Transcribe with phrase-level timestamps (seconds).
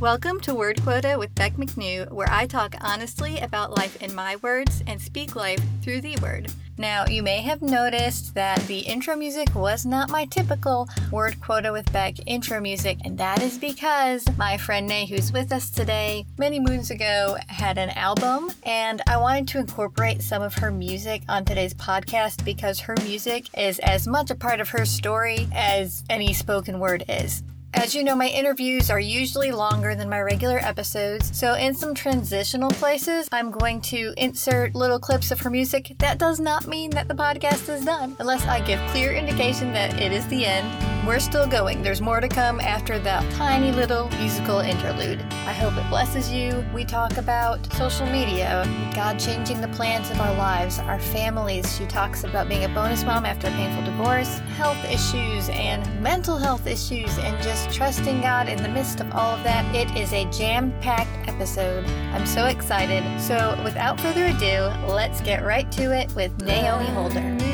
[0.00, 4.36] Welcome to Word Quota with Beck McNew, where I talk honestly about life in my
[4.36, 6.52] words and speak life through the word.
[6.76, 11.72] Now, you may have noticed that the intro music was not my typical Word Quota
[11.72, 16.24] with Beck intro music, and that is because my friend Nay, who's with us today,
[16.38, 21.22] many moons ago had an album, and I wanted to incorporate some of her music
[21.28, 26.04] on today's podcast because her music is as much a part of her story as
[26.08, 27.42] any spoken word is.
[27.74, 31.94] As you know, my interviews are usually longer than my regular episodes, so in some
[31.94, 35.94] transitional places, I'm going to insert little clips of her music.
[35.98, 40.00] That does not mean that the podcast is done, unless I give clear indication that
[40.00, 40.87] it is the end.
[41.06, 41.82] We're still going.
[41.82, 45.20] There's more to come after that tiny little musical interlude.
[45.46, 46.64] I hope it blesses you.
[46.74, 51.76] We talk about social media, God changing the plans of our lives, our families.
[51.76, 56.36] She talks about being a bonus mom after a painful divorce, health issues, and mental
[56.36, 59.74] health issues, and just trusting God in the midst of all of that.
[59.74, 61.86] It is a jam packed episode.
[62.12, 63.02] I'm so excited.
[63.20, 67.47] So, without further ado, let's get right to it with Naomi Holder.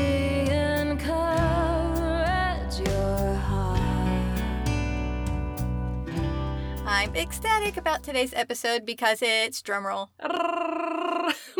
[6.95, 10.07] I'm ecstatic about today's episode because it's drumroll.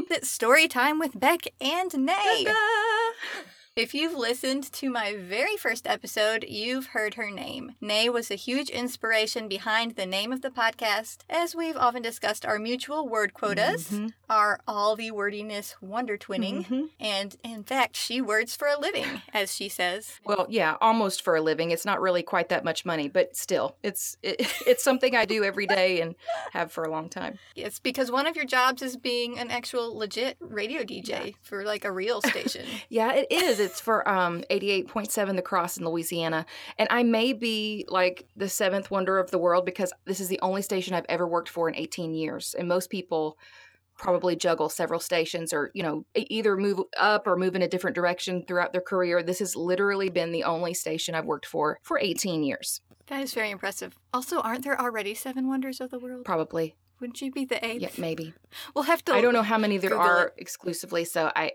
[0.09, 2.45] it's story time with Beck and Nay.
[3.75, 7.73] If you've listened to my very first episode, you've heard her name.
[7.81, 12.45] Nay was a huge inspiration behind the name of the podcast, as we've often discussed
[12.45, 14.07] our mutual word quotas, mm-hmm.
[14.29, 16.85] our all the wordiness wonder twinning, mm-hmm.
[17.01, 20.21] and in fact, she words for a living, as she says.
[20.23, 21.71] Well, yeah, almost for a living.
[21.71, 25.43] It's not really quite that much money, but still, it's it, it's something I do
[25.43, 26.15] every day and
[26.53, 27.39] have for a long time.
[27.57, 31.31] It's because one of your jobs is being an actual legit radio DJ yeah.
[31.43, 32.65] for like a real station.
[32.89, 36.45] yeah, it is it's for um 88.7 The Cross in Louisiana.
[36.77, 40.39] And I may be like the seventh wonder of the world because this is the
[40.41, 42.55] only station I've ever worked for in 18 years.
[42.58, 43.38] And most people
[43.97, 47.95] probably juggle several stations or you know either move up or move in a different
[47.95, 49.23] direction throughout their career.
[49.23, 52.82] This has literally been the only station i've worked for for 18 years.
[53.08, 53.97] That is very impressive.
[54.14, 56.26] Also aren't there already seven wonders of the world?
[56.26, 56.76] Probably.
[56.99, 57.82] Wouldn't you be the eighth?
[57.82, 58.33] Yeah maybe.
[58.73, 60.33] We'll have to i don't know how many there Google are it.
[60.37, 61.52] exclusively so i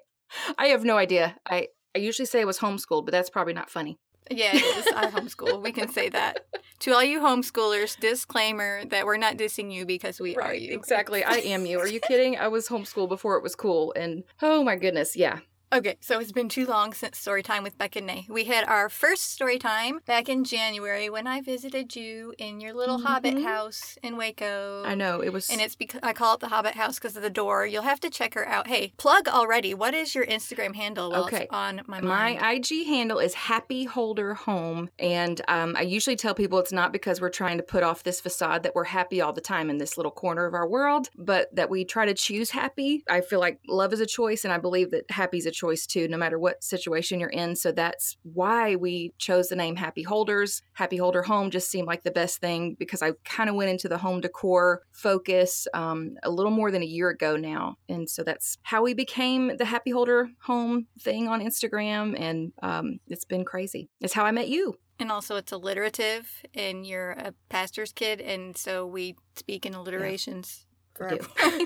[0.59, 1.37] i have no idea.
[1.47, 3.99] I I usually say I was homeschooled, but that's probably not funny.
[4.31, 4.87] Yeah, it is.
[4.95, 5.61] I homeschool.
[5.61, 6.47] We can say that.
[6.81, 10.73] To all you homeschoolers, disclaimer that we're not dissing you because we right, are you.
[10.73, 11.25] Exactly.
[11.25, 11.81] I am you.
[11.81, 12.39] Are you kidding?
[12.39, 13.93] I was homeschooled before it was cool.
[13.97, 15.41] And oh my goodness, yeah.
[15.73, 18.27] Okay, so it's been too long since story time with Beck and Nay.
[18.29, 22.75] We had our first story time back in January when I visited you in your
[22.75, 23.07] little mm-hmm.
[23.07, 24.83] Hobbit house in Waco.
[24.85, 27.23] I know it was, and it's because I call it the Hobbit house because of
[27.23, 27.67] the door.
[27.67, 28.67] You'll have to check her out.
[28.67, 29.73] Hey, plug already.
[29.73, 31.15] What is your Instagram handle?
[31.15, 32.41] okay, on my mind?
[32.41, 36.93] my IG handle is Happy Holder Home, and um, I usually tell people it's not
[36.93, 39.79] because we're trying to put off this facade that we're happy all the time in
[39.79, 43.05] this little corner of our world, but that we try to choose happy.
[43.09, 45.60] I feel like love is a choice, and I believe that happy is a choice
[45.87, 47.57] too, no matter what situation you're in.
[47.57, 50.63] So that's why we chose the name Happy Holders.
[50.73, 53.89] Happy Holder Home just seemed like the best thing because I kind of went into
[53.89, 57.77] the home decor focus um, a little more than a year ago now.
[57.89, 62.19] And so that's how we became the Happy Holder Home thing on Instagram.
[62.19, 63.89] And um, it's been crazy.
[64.01, 64.77] It's how I met you.
[65.01, 70.67] And also, it's alliterative, and you're a pastor's kid, and so we speak in alliterations
[71.01, 71.17] yeah.
[71.17, 71.61] for our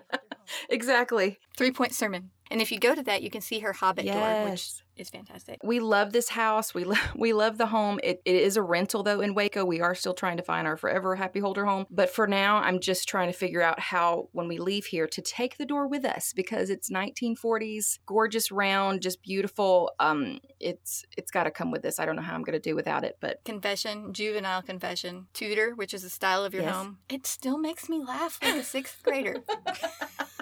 [0.70, 1.38] exactly.
[1.56, 2.30] Three point sermon.
[2.50, 4.14] And if you go to that, you can see her Hobbit yes.
[4.14, 5.60] door, which is fantastic.
[5.62, 6.74] We love this house.
[6.74, 8.00] We love we love the home.
[8.02, 9.64] It, it is a rental though in Waco.
[9.64, 11.86] We are still trying to find our forever happy holder home.
[11.90, 15.22] But for now, I'm just trying to figure out how when we leave here to
[15.22, 19.92] take the door with us because it's 1940s, gorgeous, round, just beautiful.
[20.00, 21.98] Um, it's it's got to come with this.
[21.98, 23.16] I don't know how I'm going to do without it.
[23.20, 26.74] But confession, juvenile confession, Tudor, which is the style of your yes.
[26.74, 26.98] home.
[27.08, 29.36] It still makes me laugh like a sixth grader.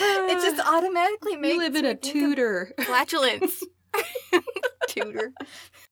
[0.00, 1.54] it just automatically makes.
[1.54, 2.72] You live in a Tudor.
[2.80, 3.62] Flatulence.
[5.02, 5.32] Tutor.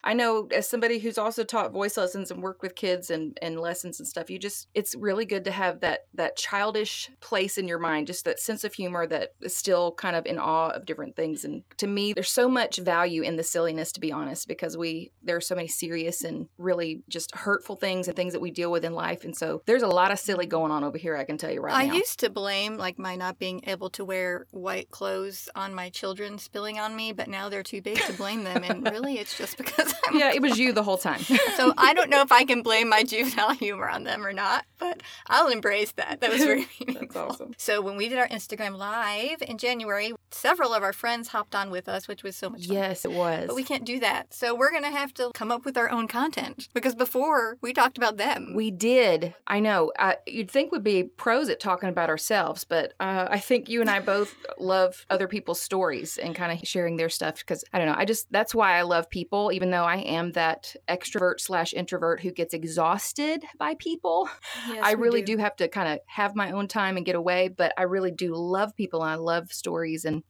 [0.05, 3.61] I know as somebody who's also taught voice lessons and worked with kids and, and
[3.61, 7.69] lessons and stuff, you just it's really good to have that that childish place in
[7.69, 10.87] your mind, just that sense of humor that is still kind of in awe of
[10.87, 11.45] different things.
[11.45, 15.13] And to me, there's so much value in the silliness to be honest, because we
[15.23, 18.71] there are so many serious and really just hurtful things and things that we deal
[18.71, 19.25] with in life.
[19.25, 21.61] And so there's a lot of silly going on over here, I can tell you
[21.61, 21.95] right I now.
[21.95, 25.91] I used to blame like my not being able to wear white clothes on my
[25.91, 29.19] children spilling on me, but now they're too big to blame them and really really?
[29.19, 31.21] It's just because I'm yeah, it was you the whole time.
[31.57, 34.65] so I don't know if I can blame my juvenile humor on them or not,
[34.79, 36.21] but I'll embrace that.
[36.21, 36.67] That was very.
[36.87, 37.55] That's awesome.
[37.57, 41.71] So when we did our Instagram live in January, several of our friends hopped on
[41.71, 42.77] with us, which was so much fun.
[42.77, 43.47] Yes, it was.
[43.47, 44.35] But we can't do that.
[44.35, 47.73] So we're going to have to come up with our own content because before we
[47.73, 48.53] talked about them.
[48.55, 49.35] We did.
[49.47, 49.93] I know.
[49.99, 53.81] Uh, you'd think we'd be pros at talking about ourselves, but uh, I think you
[53.81, 57.79] and I both love other people's stories and kind of sharing their stuff because I
[57.79, 57.95] don't know.
[57.97, 62.21] I just, that's why I love people, even though I am that extrovert slash introvert
[62.21, 64.29] who gets exhausted by people.
[64.69, 65.39] Yes, I really do.
[65.39, 68.35] have to kind of have my own time and get away, but I really do
[68.35, 70.05] love people and I love stories.
[70.05, 70.23] And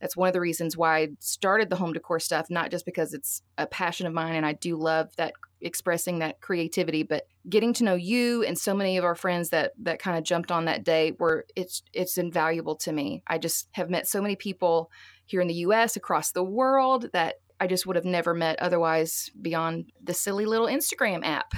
[0.00, 3.14] that's one of the reasons why I started the home decor stuff, not just because
[3.14, 7.72] it's a passion of mine and I do love that expressing that creativity, but getting
[7.74, 10.64] to know you and so many of our friends that that kind of jumped on
[10.64, 13.22] that day were it's it's invaluable to me.
[13.26, 14.90] I just have met so many people
[15.26, 19.30] here in the US, across the world that I just would have never met otherwise
[19.40, 21.54] beyond the silly little Instagram app.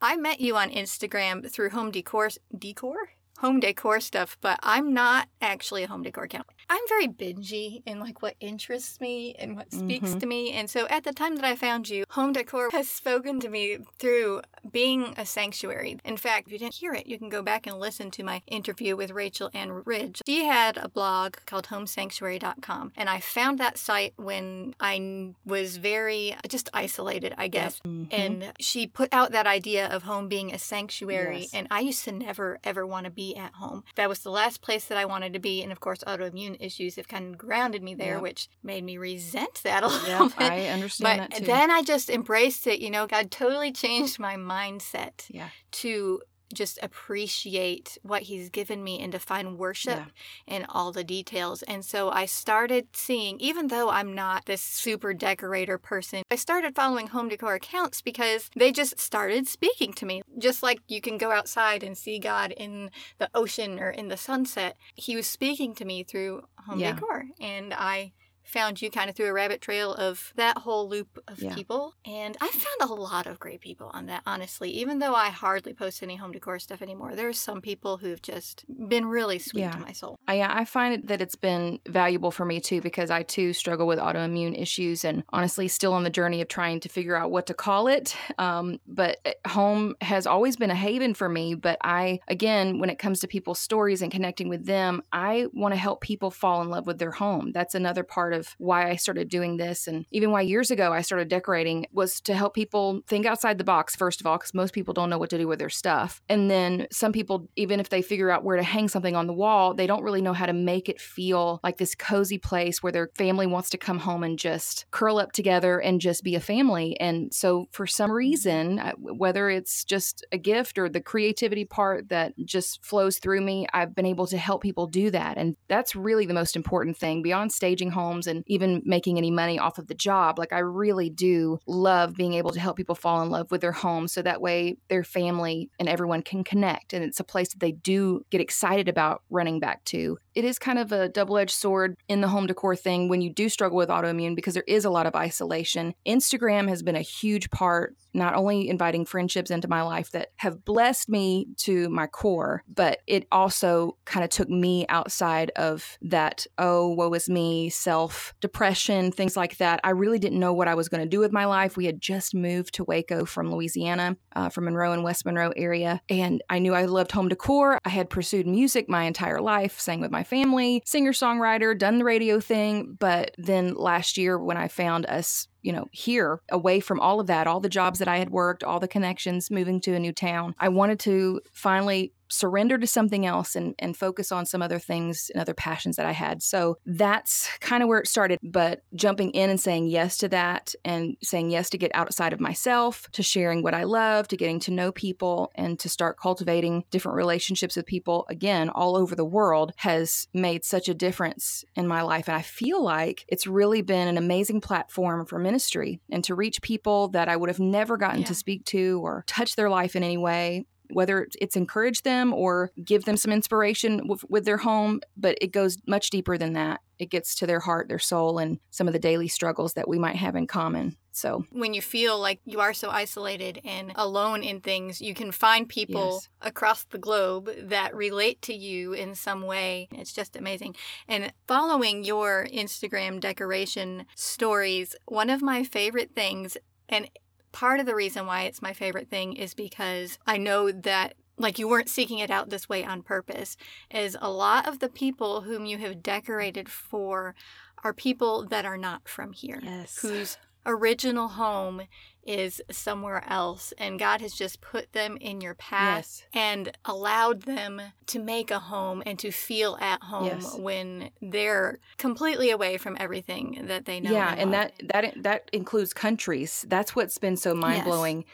[0.00, 2.94] I met you on Instagram through home decor decor
[3.38, 6.46] home decor stuff, but I'm not actually a home decor account.
[6.74, 10.20] I'm very bingy in like what interests me and what speaks Mhm.
[10.20, 10.52] to me.
[10.52, 13.76] And so at the time that I found you, home decor has spoken to me
[13.98, 14.40] through
[14.70, 15.98] being a sanctuary.
[16.02, 18.40] In fact, if you didn't hear it, you can go back and listen to my
[18.46, 20.22] interview with Rachel Anne Ridge.
[20.26, 26.34] She had a blog called homesanctuary.com, and I found that site when I was very
[26.48, 27.80] just isolated, I guess.
[27.80, 28.08] Mhm.
[28.10, 31.40] And she put out that idea of home being a sanctuary.
[31.40, 31.50] Yes.
[31.52, 33.84] And I used to never, ever want to be at home.
[33.96, 35.62] That was the last place that I wanted to be.
[35.62, 38.22] And of course, autoimmune issues have kind of grounded me there, Yep.
[38.22, 40.52] which made me resent that a little yeah, bit.
[40.52, 41.46] I understand but that too.
[41.46, 42.80] then I just embraced it.
[42.80, 45.48] You know, God totally changed my mindset yeah.
[45.72, 50.56] to just appreciate what he's given me and to find worship Yeah.
[50.56, 51.62] in all the details.
[51.64, 56.74] And so I started seeing, even though I'm not this super decorator person, I started
[56.74, 60.22] following home decor accounts because they just started speaking to me.
[60.38, 64.16] Just like you can go outside and see God in the ocean or in the
[64.16, 66.94] sunset, he was speaking to me through home Yeah.
[66.94, 67.26] decor.
[67.40, 68.12] And I
[68.44, 71.54] found you kind of through a rabbit trail of that whole loop of Yeah.
[71.54, 71.94] people.
[72.04, 74.70] And I found a lot of great people on that, honestly.
[74.70, 78.64] Even though I hardly post any home decor stuff anymore, there's some people who've just
[78.88, 79.70] been really sweet Yeah.
[79.72, 80.16] to my soul.
[80.26, 83.98] I, I find that it's been valuable for me too because I too struggle with
[83.98, 87.54] autoimmune issues and honestly still on the journey of trying to figure out what to
[87.54, 88.16] call it.
[88.38, 91.54] Um, but home has always been a haven for me.
[91.54, 95.72] But I, again, when it comes to people's stories and connecting with them, I want
[95.74, 97.52] to help people fall in love with their home.
[97.52, 99.86] That's another part of why I started doing this.
[99.86, 103.64] And even why years ago I started decorating was to help people think outside the
[103.64, 106.20] box, first of all, because most people don't know what to do with their stuff.
[106.28, 109.32] And then some people, even if they figure out where to hang something on the
[109.32, 112.92] wall, they don't really know how to make it feel like this cozy place where
[112.92, 116.40] their family wants to come home and just curl up together and just be a
[116.40, 116.98] family.
[117.00, 122.08] And so, for some reason, uh, whether it's just a gift or the creativity part
[122.08, 125.38] that just flows through me, I've been able to help people do that.
[125.38, 129.58] And that's really the most important thing beyond staging homes and even making any money
[129.58, 130.38] off of the job.
[130.38, 133.72] Like, I really do love being able to help people fall in love with their
[133.72, 136.92] home so that way their family and everyone can connect.
[136.92, 140.18] And it's a place that they do get excited about running back to.
[140.34, 143.30] It is kind of a double edged sword in the home decor thing when you
[143.30, 145.94] do struggle with autoimmune because there is a lot of isolation.
[146.06, 150.64] Instagram has been a huge part, not only inviting friendships into my life that have
[150.64, 156.46] blessed me to my core, but it also kind of took me outside of that,
[156.56, 159.80] oh, woe is me, self depression, things like that.
[159.84, 161.76] I really didn't know what I was going to do with my life.
[161.76, 166.00] We had just moved to Waco from Louisiana, uh, from Monroe and West Monroe area,
[166.08, 167.78] and I knew I loved home decor.
[167.84, 172.04] I had pursued music my entire life, sang with my family, singer songwriter, done the
[172.04, 172.96] radio thing.
[172.98, 177.28] But then last year, when I found us you know, here away from all of
[177.28, 180.12] that, all the jobs that I had worked, all the connections, moving to a new
[180.12, 180.54] town.
[180.58, 185.30] I wanted to finally surrender to something else and, and focus on some other things
[185.34, 186.42] and other passions that I had.
[186.42, 188.38] So that's kind of where it started.
[188.42, 192.40] But jumping in and saying yes to that and saying yes to get outside of
[192.40, 196.84] myself, to sharing what I love, to getting to know people, and to start cultivating
[196.90, 201.86] different relationships with people again all over the world has made such a difference in
[201.86, 202.28] my life.
[202.28, 206.62] And I feel like it's really been an amazing platform for ministry and to reach
[206.62, 208.26] people that I would have never gotten Yeah.
[208.26, 212.70] to speak to or touch their life in any way whether it's- encourage them or
[212.84, 216.80] give them some inspiration with, with their home but it goes much deeper than that
[216.98, 219.98] it gets to their heart their soul and some of the daily struggles that we
[219.98, 224.42] might have in common So when you feel like you are so isolated and alone
[224.42, 226.28] in things, you can find people Yes.
[226.40, 229.88] across the globe that relate to you in some way.
[229.92, 230.74] It's just amazing.
[231.06, 236.56] And following your Instagram decoration stories, one of my favorite things,
[236.88, 237.10] and
[237.52, 241.58] part of the reason why it's my favorite thing is because I know that like
[241.58, 243.56] you weren't seeking it out this way on purpose
[243.90, 247.34] is a lot of the people whom you have decorated for
[247.82, 251.82] are people that are not from here yes, whose original home
[252.24, 257.42] is somewhere else and God has just put them in your path yes, and allowed
[257.42, 260.56] them to make a home and to feel at home Yes.
[260.56, 264.10] when they're completely away from everything that they know.
[264.12, 264.70] yeah, and love.
[264.78, 266.64] that that that includes countries.
[266.68, 268.24] That's what's been so mind blowing.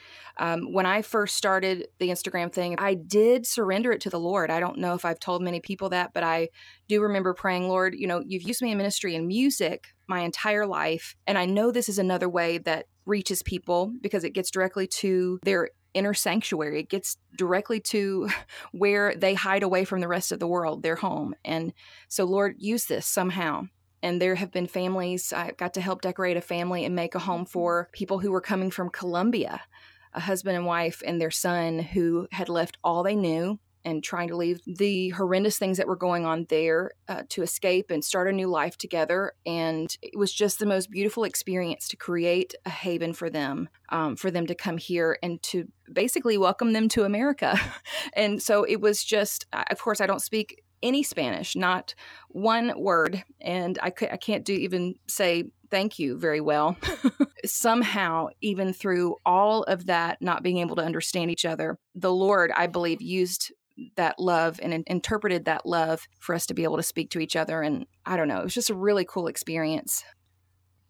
[0.40, 4.50] Um, when I first started the Instagram thing, I did surrender it to the Lord.
[4.50, 6.50] I don't know if I've told many people that, but I
[6.86, 10.64] do remember praying, Lord, you know, you've used me in ministry and music my entire
[10.66, 14.86] life, and I know this is another way that reaches people because it gets directly
[14.86, 16.80] to their inner sanctuary.
[16.80, 18.28] It gets directly to
[18.72, 21.34] where they hide away from the rest of the world, their home.
[21.44, 21.72] And
[22.08, 23.64] so, Lord, use this somehow.
[24.02, 27.18] And there have been families, I got to help decorate a family and make a
[27.18, 27.50] home mm-hmm.
[27.50, 29.60] for people who were coming from Colombia,
[30.12, 34.28] a husband and wife and their son who had left all they knew and trying
[34.28, 38.28] to leave the horrendous things that were going on there uh, to escape and start
[38.28, 39.32] a new life together.
[39.46, 44.16] And it was just the most beautiful experience to create a haven for them, um,
[44.16, 47.58] for them to come here and to basically welcome them to America.
[48.14, 51.94] and so it was just, of course, I don't speak any Spanish, not
[52.28, 56.76] one word, and I, c- I can't do even say thank you very well.
[57.44, 62.50] Somehow, even through all of that, not being able to understand each other, the Lord,
[62.56, 63.52] I believe, used
[63.96, 67.20] that love and in- interpreted that love for us to be able to speak to
[67.20, 67.62] each other.
[67.62, 70.04] And I don't know, it was just a really cool experience.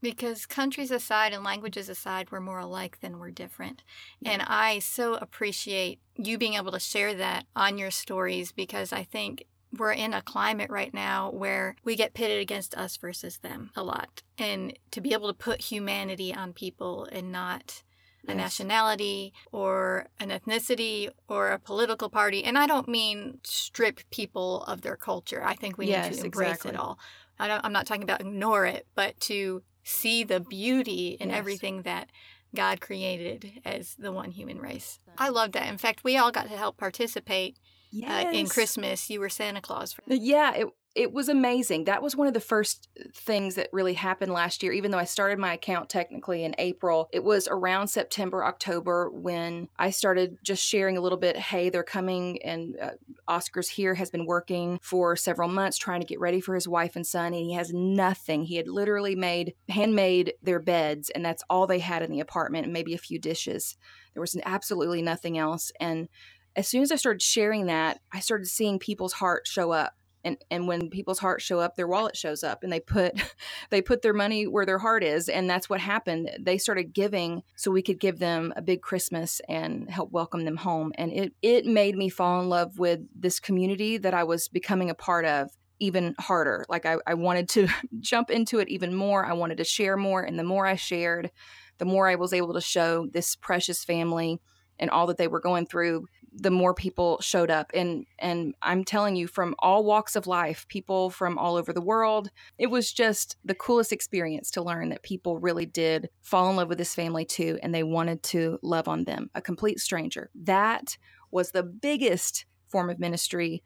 [0.00, 3.82] Because countries aside and languages aside, we're more alike than we're different.
[4.24, 9.02] And I so appreciate you being able to share that on your stories because I
[9.02, 9.44] think
[9.76, 13.82] we're in a climate right now where we get pitted against us versus them a
[13.82, 14.22] lot.
[14.38, 17.82] And to be able to put humanity on people and not
[18.26, 18.36] a Yes.
[18.36, 22.44] nationality or an ethnicity or a political party.
[22.44, 25.42] And I don't mean strip people of their culture.
[25.44, 26.72] I think we need to embrace exactly.
[26.72, 26.98] it all.
[27.38, 31.38] I don't, I'm not talking about ignore it, but to see the beauty in Yes.
[31.38, 32.10] everything that
[32.54, 35.00] God created as the one human race.
[35.16, 35.68] I love that.
[35.68, 37.58] In fact, we all got to help participate
[38.06, 39.08] uh, in Christmas.
[39.10, 39.96] You were Santa Claus.
[40.06, 40.66] Yeah, it
[40.98, 41.84] it was amazing.
[41.84, 44.72] That was one of the first things that really happened last year.
[44.72, 49.68] Even though I started my account technically in April, it was around September, October when
[49.78, 51.36] I started just sharing a little bit.
[51.36, 52.90] Hey, they're coming, and uh,
[53.28, 56.96] Oscar's here has been working for several months trying to get ready for his wife
[56.96, 58.42] and son, and he has nothing.
[58.42, 62.64] He had literally made handmade their beds, and that's all they had in the apartment,
[62.64, 63.76] and maybe a few dishes.
[64.14, 66.08] There was absolutely nothing else, and
[66.56, 69.92] as soon as I started sharing that, I started seeing people's hearts show up.
[70.24, 73.20] And, and when people's hearts show up, their wallet shows up, and they put
[73.70, 76.30] they put their money where their heart is, and that's what happened.
[76.40, 80.56] They started giving so we could give them a big Christmas and help welcome them
[80.56, 84.48] home, and it it made me fall in love with this community that I was
[84.48, 86.64] becoming a part of even harder.
[86.68, 87.68] Like I, I wanted to
[88.00, 89.24] jump into it even more.
[89.24, 91.30] I wanted to share more, and the more I shared,
[91.78, 94.40] the more I was able to show this precious family
[94.78, 96.06] and all that they were going through
[96.40, 97.70] the more people showed up.
[97.74, 101.80] And and I'm telling you from all walks of life people from all over the
[101.80, 106.56] world it was just the coolest experience to learn that people really did fall in
[106.56, 110.30] love with this family too and they wanted to love on them a complete stranger.
[110.34, 110.96] That
[111.30, 113.62] was the biggest form of ministry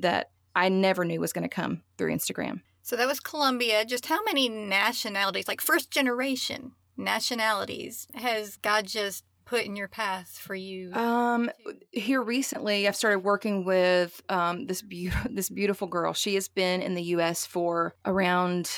[0.00, 2.62] that I never knew was going to come through Instagram.
[2.82, 3.84] So that was Colombia.
[3.84, 10.38] Just how many nationalities, like first generation nationalities, has God just put in your path
[10.38, 10.92] for you?
[10.92, 11.50] Um,
[11.90, 16.12] here recently, I've started working with um, this beautiful this beautiful girl.
[16.12, 17.46] She has been in the U.S.
[17.46, 18.70] for around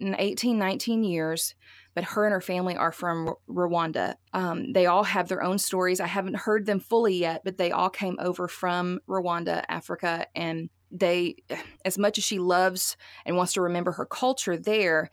[0.00, 1.54] 18, 19 years,
[1.94, 4.16] but her and her family are from R- Rwanda.
[4.32, 6.00] Um, they all have their own stories.
[6.00, 10.68] I haven't heard them fully yet, but they all came over from Rwanda, Africa, and
[10.90, 11.36] they,
[11.84, 15.08] as much as she loves and wants to remember her culture there,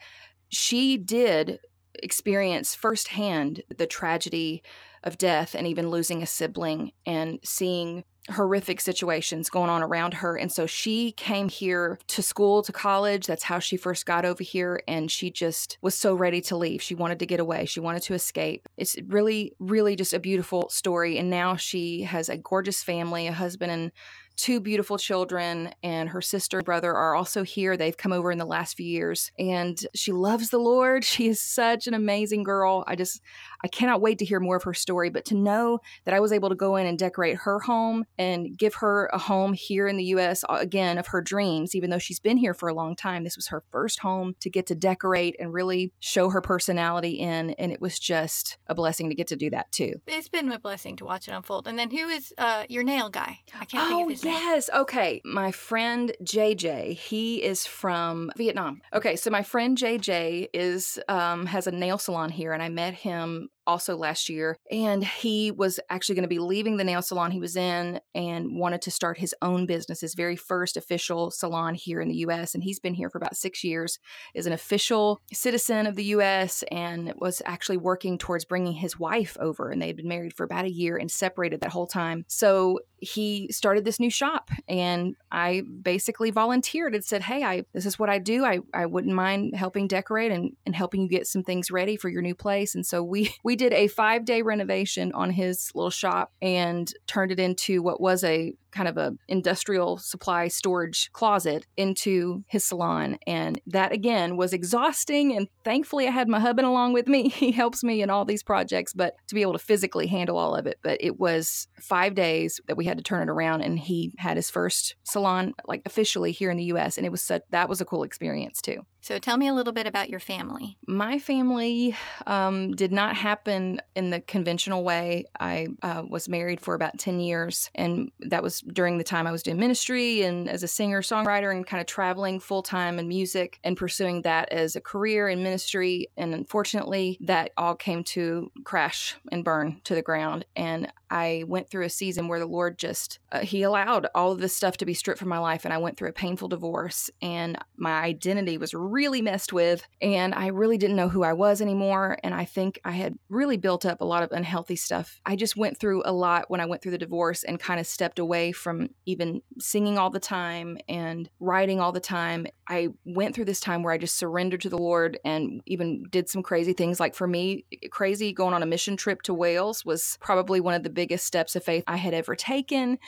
[0.48, 1.60] she did
[2.02, 4.62] experience firsthand the tragedy
[5.02, 10.36] of death and even losing a sibling and seeing horrific situations going on around her.
[10.36, 13.26] And so she came here to school, to college.
[13.26, 14.80] That's how she first got over here.
[14.88, 16.80] And she just was so ready to leave.
[16.80, 18.66] She wanted to get away, she wanted to escape.
[18.78, 21.18] It's really, really just a beautiful story.
[21.18, 23.92] And now she has a gorgeous family, a husband and
[24.36, 27.76] two beautiful children, and her sister and brother are also here.
[27.76, 31.04] They've come over in the last few years, and she loves the Lord.
[31.14, 32.82] She is such an amazing girl.
[32.88, 33.20] I just,
[33.64, 35.08] I cannot wait to hear more of her story.
[35.08, 38.56] But to know that I was able to go in and decorate her home and
[38.56, 40.44] give her a home here in the U.S.
[40.48, 43.36] uh, again of her dreams, even though she's been here for a long time, this
[43.36, 47.72] was her first home to get to decorate and really show her personality in, and
[47.72, 49.94] it was just a blessing to get to do that too.
[50.06, 51.66] It's been a blessing to watch it unfold.
[51.66, 53.38] And then who is uh, your nail guy?
[53.58, 54.34] I can't think Oh of his name.
[54.34, 55.22] yes, okay.
[55.24, 58.82] My friend JJ, he is from Vietnam.
[58.92, 62.92] Okay, so my friend JJ is um, has a nail salon here, and I met
[62.92, 64.56] him also last year.
[64.70, 68.58] And he was actually going to be leaving the nail salon he was in and
[68.58, 72.54] wanted to start his own business, his very first official salon here in the US.
[72.54, 73.98] And he's been here for about six years,
[74.34, 79.36] is an official citizen of the US, and was actually working towards bringing his wife
[79.40, 79.70] over.
[79.70, 82.24] And they had been married for about a year and separated that whole time.
[82.28, 87.86] So he started this new shop and I basically volunteered and said, Hey, I this
[87.86, 88.44] is what I do.
[88.44, 92.08] I, I wouldn't mind helping decorate and, and helping you get some things ready for
[92.08, 92.74] your new place.
[92.74, 97.32] And so we we did a five day renovation on his little shop and turned
[97.32, 103.16] it into what was a kind of a industrial supply storage closet into his salon.
[103.26, 107.28] And that again was exhausting and thankfully i had my husband along with me.
[107.44, 110.54] He helps me in all these projects but to be able to physically handle all
[110.54, 110.78] of it.
[110.82, 114.36] But it was five days that we had to turn it around and he had
[114.36, 117.80] his first salon like officially here in the us and it was such that was
[117.80, 120.78] a cool experience too So tell me a little bit about your family.
[120.86, 121.94] my family
[122.26, 125.26] um, did not happen in the conventional way.
[125.38, 129.30] I uh, was married for about 10 years, and that was during the time I
[129.30, 133.06] was doing ministry and as a singer songwriter and kind of traveling full time in
[133.06, 136.08] music and pursuing that as a career in ministry.
[136.16, 140.46] And unfortunately, that all came to crash and burn to the ground.
[140.56, 144.40] And I went through a season where the Lord just, uh, He allowed all of
[144.40, 145.64] this stuff to be stripped from my life.
[145.64, 149.86] And I went through a painful divorce, and my identity was really messed with.
[150.02, 152.18] And I really didn't know who I was anymore.
[152.24, 155.20] And I think I had really built up a lot of unhealthy stuff.
[155.24, 157.86] I just went through a lot when I went through the divorce and kind of
[157.86, 162.48] stepped away from even singing all the time and writing all the time.
[162.66, 166.28] I went through this time where I just surrendered to the Lord and even did
[166.28, 166.98] some crazy things.
[166.98, 170.82] Like for me, crazy going on a mission trip to Wales was probably one of
[170.82, 172.98] the biggest steps of faith I had ever taken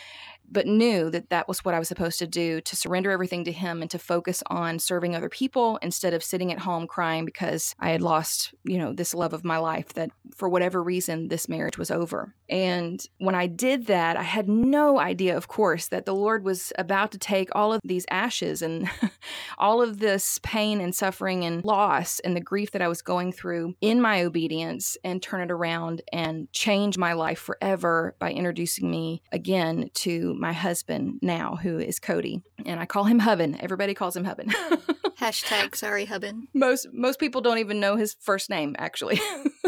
[0.51, 3.53] but knew that that was what I was supposed to do to surrender everything to
[3.53, 7.75] Him and to focus on serving other people instead of sitting at home crying because
[7.79, 11.49] I had lost, you know, this love of my life that for whatever reason this
[11.49, 12.35] marriage was over.
[12.49, 16.73] And when I did that, I had no idea, of course, that the Lord was
[16.79, 18.89] about to take all of these ashes and
[19.59, 23.33] all of this pain and suffering and loss and the grief that I was going
[23.33, 28.91] through in my obedience and turn it around and change my life forever by introducing
[28.91, 32.43] me again to my husband now, who is Cody.
[32.65, 33.57] And I call him Hubbin.
[33.61, 34.49] Everybody calls him Hubbin.
[35.19, 36.47] Hashtag sorry, Hubbin.
[36.55, 39.19] most most people don't even know his first name actually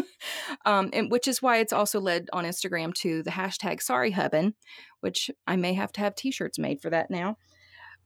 [0.67, 4.55] um, and which is why it's also led on instagram to the hashtag sorry Hubbin,
[5.01, 7.37] which i may have to have t-shirts made for that now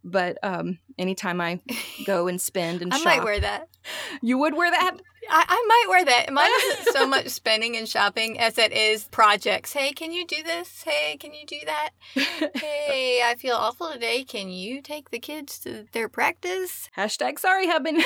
[0.05, 1.61] but um, anytime i
[2.05, 3.07] go and spend and shop.
[3.07, 3.69] I shop might wear that.
[4.21, 4.97] you would wear that
[5.31, 6.33] I, I might wear that.
[6.33, 9.73] Mine isn't so much spending and shopping as it is projects.
[9.73, 10.83] Hey, can you do this?
[10.83, 11.91] Hey, can you do that?
[12.55, 14.25] Hey, I feel awful today.
[14.25, 16.89] Can you take the kids to their practice?
[16.97, 18.03] hashtag sorry hubbin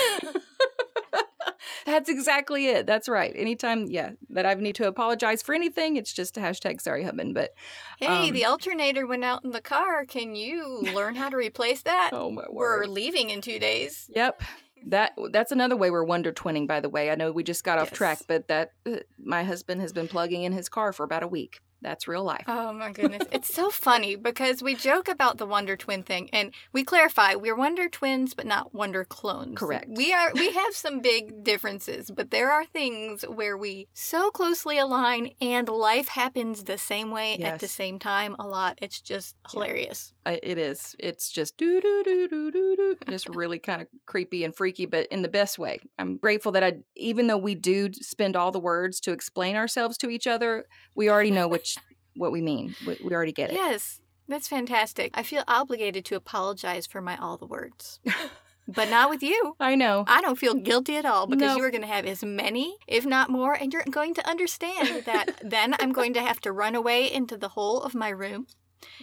[1.87, 6.13] that's exactly it that's right anytime yeah that i need to apologize for anything it's
[6.13, 7.51] just a hashtag sorry hubbin but
[7.99, 10.05] Hey, Um, the alternator went out in the car.
[10.05, 12.11] Can you learn how to replace that?
[12.13, 12.81] oh my word.
[12.81, 14.11] We're leaving in two days.
[14.15, 14.43] Yep.
[14.89, 17.11] That that's another way we're wonder twinning by the way.
[17.11, 20.43] I know we just got off track, but that uh, my husband has been plugging
[20.43, 21.61] in his car for about a week.
[21.87, 22.43] That's real life.
[22.49, 23.23] Oh my goodness.
[23.31, 27.55] it's so funny because we joke about the Wonder Twin thing and we clarify we're
[27.55, 29.57] Wonder Twins but not Wonder clones.
[29.57, 29.87] Correct.
[29.89, 34.79] We are we have some big differences, but there are things where we so closely
[34.79, 38.81] align and life happens the same way at the same time a lot.
[38.83, 40.13] It's just hilarious.
[40.27, 40.95] It is.
[40.99, 42.97] It's just doo doo doo doo doo doo.
[43.09, 45.79] Just really kind of creepy and freaky, but in the best way.
[45.99, 49.97] I'm grateful that I, even though we do spend all the words to explain ourselves
[49.99, 51.77] to each other, we already know which
[52.17, 52.75] what we mean.
[52.87, 53.55] We, we already get it.
[53.55, 54.01] Yes.
[54.29, 55.13] That's fantastic.
[55.15, 58.01] I feel obligated to apologize for my all the words.
[58.69, 59.55] But not with you.
[59.61, 60.05] I know.
[60.09, 61.57] I don't feel guilty at all because No.
[61.57, 65.05] you are going to have as many, if not more, and you're going to understand
[65.05, 68.49] that then I'm going to have to run away into the hole of my room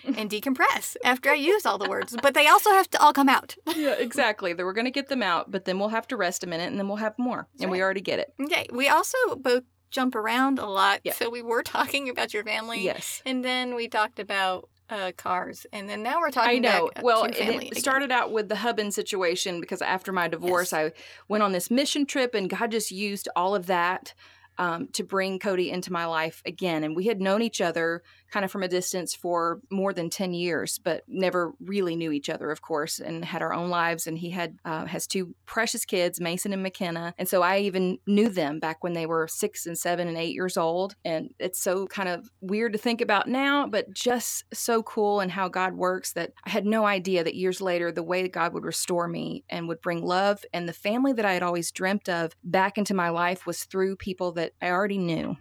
[0.06, 2.16] and decompress after I use all the words.
[2.22, 3.56] But they also have to all come out.
[3.76, 4.54] yeah, exactly.
[4.54, 6.78] That we're gonna get them out, but then we'll have to rest a minute, and
[6.80, 8.34] then we'll have more, and we already get it.
[8.42, 8.68] Okay.
[8.72, 11.02] We also both jump around a lot.
[11.04, 11.14] Yeah.
[11.14, 12.82] So we were talking about your family.
[12.82, 13.22] Yes.
[13.26, 16.58] And then we talked about uh, cars, and then now we're talking.
[16.58, 16.90] I know.
[16.94, 17.76] back well, to it again.
[17.76, 20.92] started out with the Hubbin situation because after my divorce, Yes.
[20.94, 24.14] I went on this mission trip, and God just used all of that
[24.58, 26.84] um, to bring Cody into my life again.
[26.84, 30.34] And we had known each other kind of from a distance for more than 10
[30.34, 34.08] years, but never really knew each other, of course, and had our own lives.
[34.08, 37.13] And he had uh, has two precious kids, Mason and McKenna.
[37.19, 40.34] And so I even knew them back when they were six and seven and eight
[40.34, 40.96] years old.
[41.06, 45.32] And it's so kind of weird to think about now, but just so cool and
[45.32, 48.52] how God works that I had no idea that years later, the way that God
[48.56, 52.10] would restore me and would bring love and the family that I had always dreamt
[52.10, 55.38] of back into my life was through people that I already knew.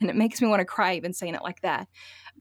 [0.00, 1.88] And it makes me want to cry even saying it like that.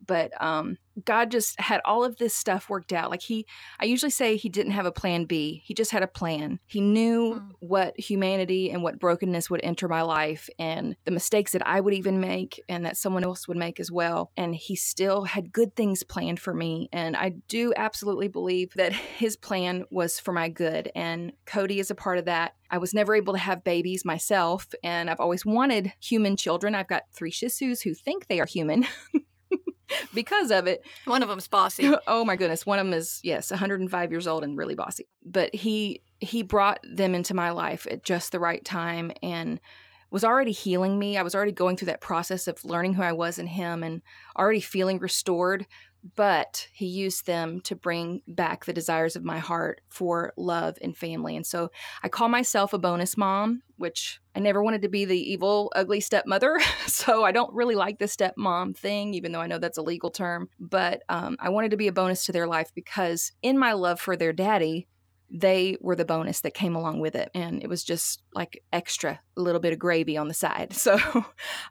[0.06, 3.46] But um god just had all of this stuff worked out like he
[3.80, 6.82] i usually say he didn't have a plan b he just had a plan he
[6.82, 7.52] knew Mm.
[7.60, 11.94] what humanity and what brokenness would enter my life and the mistakes that i would
[11.94, 15.76] even make and that someone else would make as well and he still had good
[15.76, 20.50] things planned for me and i do absolutely believe that his plan was for my
[20.50, 24.06] good and cody is a part of that I was never able to have babies
[24.06, 26.76] myself, and I've always wanted human children.
[26.76, 28.86] I've got three Shih Tzus who think they are human
[30.14, 30.84] because of it.
[31.06, 31.92] One of them's bossy.
[32.08, 35.08] oh my goodness, one of them is yes, 105 years old and really bossy.
[35.26, 39.60] But he he brought them into my life at just the right time and
[40.12, 41.18] was already healing me.
[41.18, 44.02] I was already going through that process of learning who I was in him and
[44.38, 45.66] already feeling restored.
[46.16, 50.96] But he used them to bring back the desires of my heart for love and
[50.96, 51.36] family.
[51.36, 51.72] And so
[52.04, 56.00] I call myself a bonus mom, which I never wanted to be the evil, ugly
[56.00, 56.60] stepmother.
[56.88, 60.10] so I don't really like the stepmom thing, even though I know that's a legal
[60.10, 60.50] term.
[60.60, 64.00] But um, I wanted to be a bonus to their life because in my love
[64.00, 64.88] for their daddy,
[65.32, 67.30] they were the bonus that came along with it.
[67.34, 70.74] And it was just like extra, a little bit of gravy on the side.
[70.80, 70.98] So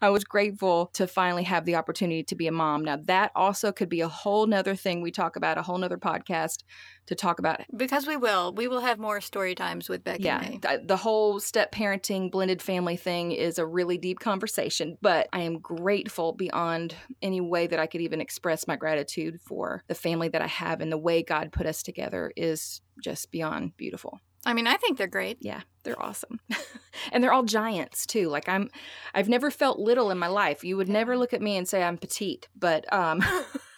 [0.00, 2.84] I was grateful to finally have the opportunity to be a mom.
[2.84, 5.98] Now, that also could be a whole nother thing we talk about, a whole nother
[5.98, 6.62] podcast
[7.08, 8.52] to talk about Because we will.
[8.52, 12.60] We will have more story times with Becky yeah, th- the whole step parenting, blended
[12.60, 17.78] family thing is a really deep conversation, but I am grateful beyond any way that
[17.78, 21.22] I could even express my gratitude for the family that I have and the way
[21.22, 24.20] God put us together is just beyond beautiful.
[24.44, 25.38] I mean, I think they're great.
[25.40, 26.40] Yeah, they're awesome.
[27.12, 28.28] and they're all giants too.
[28.28, 28.68] Like I'm
[29.14, 30.62] I've never felt little in my life.
[30.62, 33.24] You would never look at me and say I'm petite, but um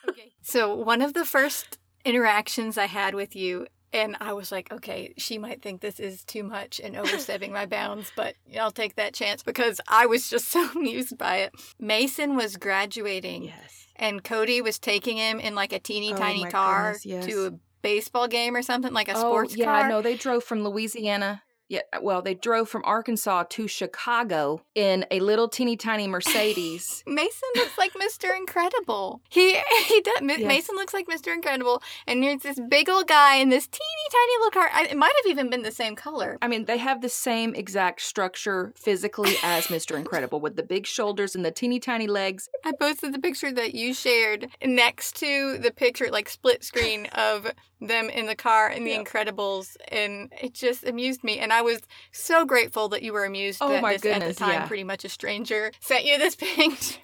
[0.09, 0.33] Okay.
[0.43, 5.15] So, one of the first interactions I had with you, and I was like, okay,
[5.17, 9.15] she might think this is too much and overstepping my bounds, but I'll take that
[9.15, 11.53] chance because I was just so amused by it.
[11.79, 13.87] Mason was graduating, yes.
[13.97, 17.27] and Cody was taking him in like a teeny Oh tiny car goodness, yes.
[17.27, 19.89] to a baseball game or something, like a oh, sports oh, yeah, car.
[19.89, 21.43] no, they drove from Louisiana.
[21.71, 27.05] Yeah, uh, well, they drove from Arkansas to Chicago in a little teeny tiny Mercedes.
[27.07, 28.37] Mason looks like Mr.
[28.37, 29.23] Incredible.
[29.29, 29.53] He
[29.87, 30.21] he does.
[30.21, 30.41] Yes.
[30.41, 31.33] Mason looks like Mr.
[31.33, 34.71] Incredible, and there's this big old guy in this teeny tiny little car.
[34.75, 36.39] I, it might have even been the same color.
[36.43, 39.97] I mean, they have the same exact structure physically as Mr.
[39.97, 42.49] Incredible with the big shoulders and the teeny tiny legs.
[42.65, 47.53] I posted the picture that you shared next to the picture, like split screen of
[47.81, 49.07] them in the car in The Yep.
[49.07, 51.39] Incredibles, and it just amused me.
[51.39, 51.81] And I was
[52.13, 54.67] so grateful that you were amused Oh that my this, at the time, yeah.
[54.67, 56.99] pretty much a stranger sent you this picture.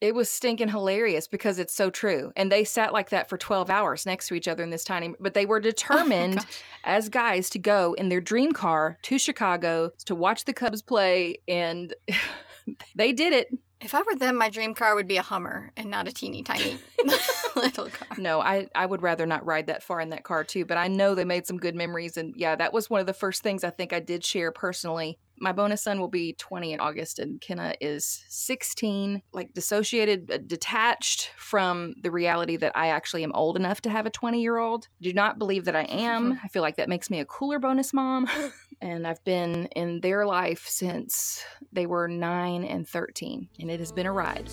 [0.00, 2.32] It was stinking hilarious because it's so true.
[2.36, 5.14] And they sat like that for 12 hours next to each other in this tiny,
[5.20, 6.62] but they were oh determined gosh.
[6.84, 11.38] as guys to go in their dream car to Chicago to watch the Cubs play.
[11.48, 11.94] And
[12.94, 13.48] they did it.
[13.80, 16.42] if I were them, my dream car would be a Hummer and not a teeny
[16.42, 16.78] tiny
[17.60, 18.16] little car.
[18.18, 20.88] No, I, I would rather not ride that far in that car too, but I
[20.88, 22.16] know they made some good memories.
[22.16, 25.18] And yeah, that was one of the first things I think I did share personally.
[25.38, 30.38] My bonus son will be 20 in August, and Kenna is 16, like dissociated, uh,
[30.38, 34.58] detached from the reality that I actually am old enough to have a 20 year
[34.58, 34.88] old.
[35.02, 36.38] Do not believe that I am.
[36.44, 38.28] I feel like that makes me a cooler bonus mom.
[38.80, 43.90] and I've been in their life since they were 9 and 13, and it has
[43.90, 44.48] been a ride.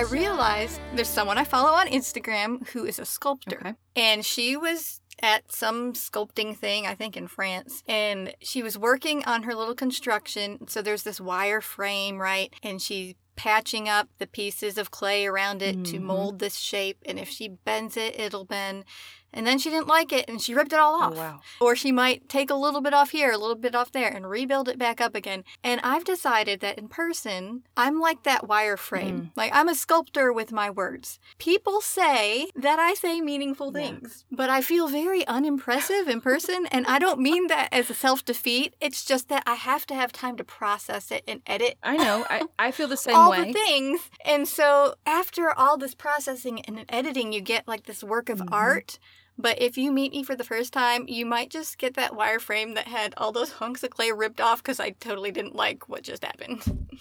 [0.00, 3.58] I realized there's someone I follow on Instagram who is a sculptor.
[3.60, 3.74] Okay.
[3.94, 9.22] And she was at some sculpting thing, I think in France, and she was working
[9.26, 10.66] on her little construction.
[10.68, 12.50] So there's this wire frame, right?
[12.62, 16.02] And she patching up the pieces of clay around it to Mhm.
[16.02, 16.98] mold this shape.
[17.06, 18.84] And if she bends it, it'll bend.
[19.32, 21.14] And then she didn't like it and she ripped it all Oh, off.
[21.14, 21.40] wow.
[21.60, 24.28] Or she might take a little bit off here, a little bit off there, and
[24.28, 25.44] rebuild it back up again.
[25.62, 29.30] And I've decided that in person, I'm like that wire frame.
[29.36, 31.20] Like I'm a sculptor with my words.
[31.38, 33.80] People say that I say meaningful Yeah.
[33.82, 36.66] things, but I feel very unimpressive in person.
[36.66, 38.74] And I don't mean that as a self defeat.
[38.80, 42.26] It's just that I have to have time to process it and edit I know.
[42.28, 43.46] I, I feel the same all way.
[43.46, 44.10] the things.
[44.24, 48.48] And so after all this processing and editing, you get like this work of Mhm.
[48.52, 48.98] art.
[49.38, 52.74] But if you meet me for the first time, you might just get that wireframe
[52.74, 56.02] that had all those hunks of clay ripped off because I totally didn't like what
[56.02, 56.88] just happened.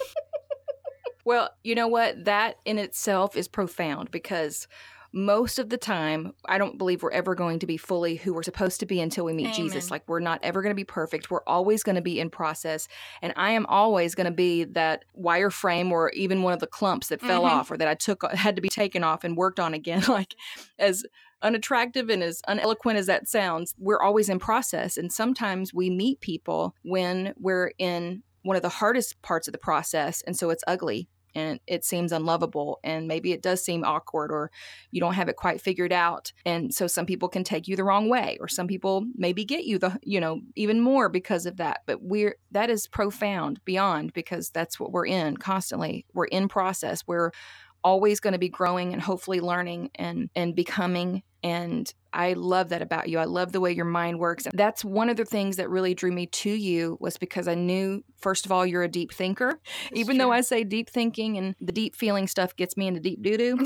[1.26, 2.26] Well, you know what?
[2.26, 4.68] That in itself is profound because
[5.12, 8.44] most of the time, I don't believe we're ever going to be fully who we're
[8.44, 9.90] supposed to be until we meet Jesus.
[9.90, 11.32] Like, we're not ever going to be perfect.
[11.32, 12.88] We're always going to be in process.
[13.22, 17.08] And I am always going to be that wireframe or even one of the clumps
[17.08, 17.50] that fell Mhm.
[17.50, 20.04] off or that I took, had to be taken off and worked on again.
[20.08, 20.36] like,
[20.78, 21.04] as
[21.42, 24.98] unattractive and as uneloquent as that sounds, we're always in process.
[24.98, 29.58] And sometimes we meet people when we're in one of the hardest parts of the
[29.58, 30.22] process.
[30.22, 31.08] And so it's ugly
[31.40, 32.80] and it seems unlovable.
[32.84, 34.52] And maybe it does seem awkward or
[34.92, 36.32] you don't have it quite figured out.
[36.46, 39.64] And so some people can take you the wrong way or some people maybe get
[39.64, 41.82] you the, you know, even more because of that.
[41.86, 46.06] But we're, that is profound beyond because that's what we're in constantly.
[46.14, 47.04] We're in process.
[47.08, 47.32] We're,
[47.84, 52.82] always going to be growing and hopefully learning and and becoming and I love that
[52.82, 53.20] about you.
[53.20, 54.48] I love the way your mind works.
[54.54, 58.04] That's one of the things that really drew me to you was because I knew
[58.18, 59.60] first of all you're a deep thinker.
[59.94, 60.30] Even though.
[60.30, 63.58] I say deep thinking and the deep feeling stuff gets me into deep doo doo,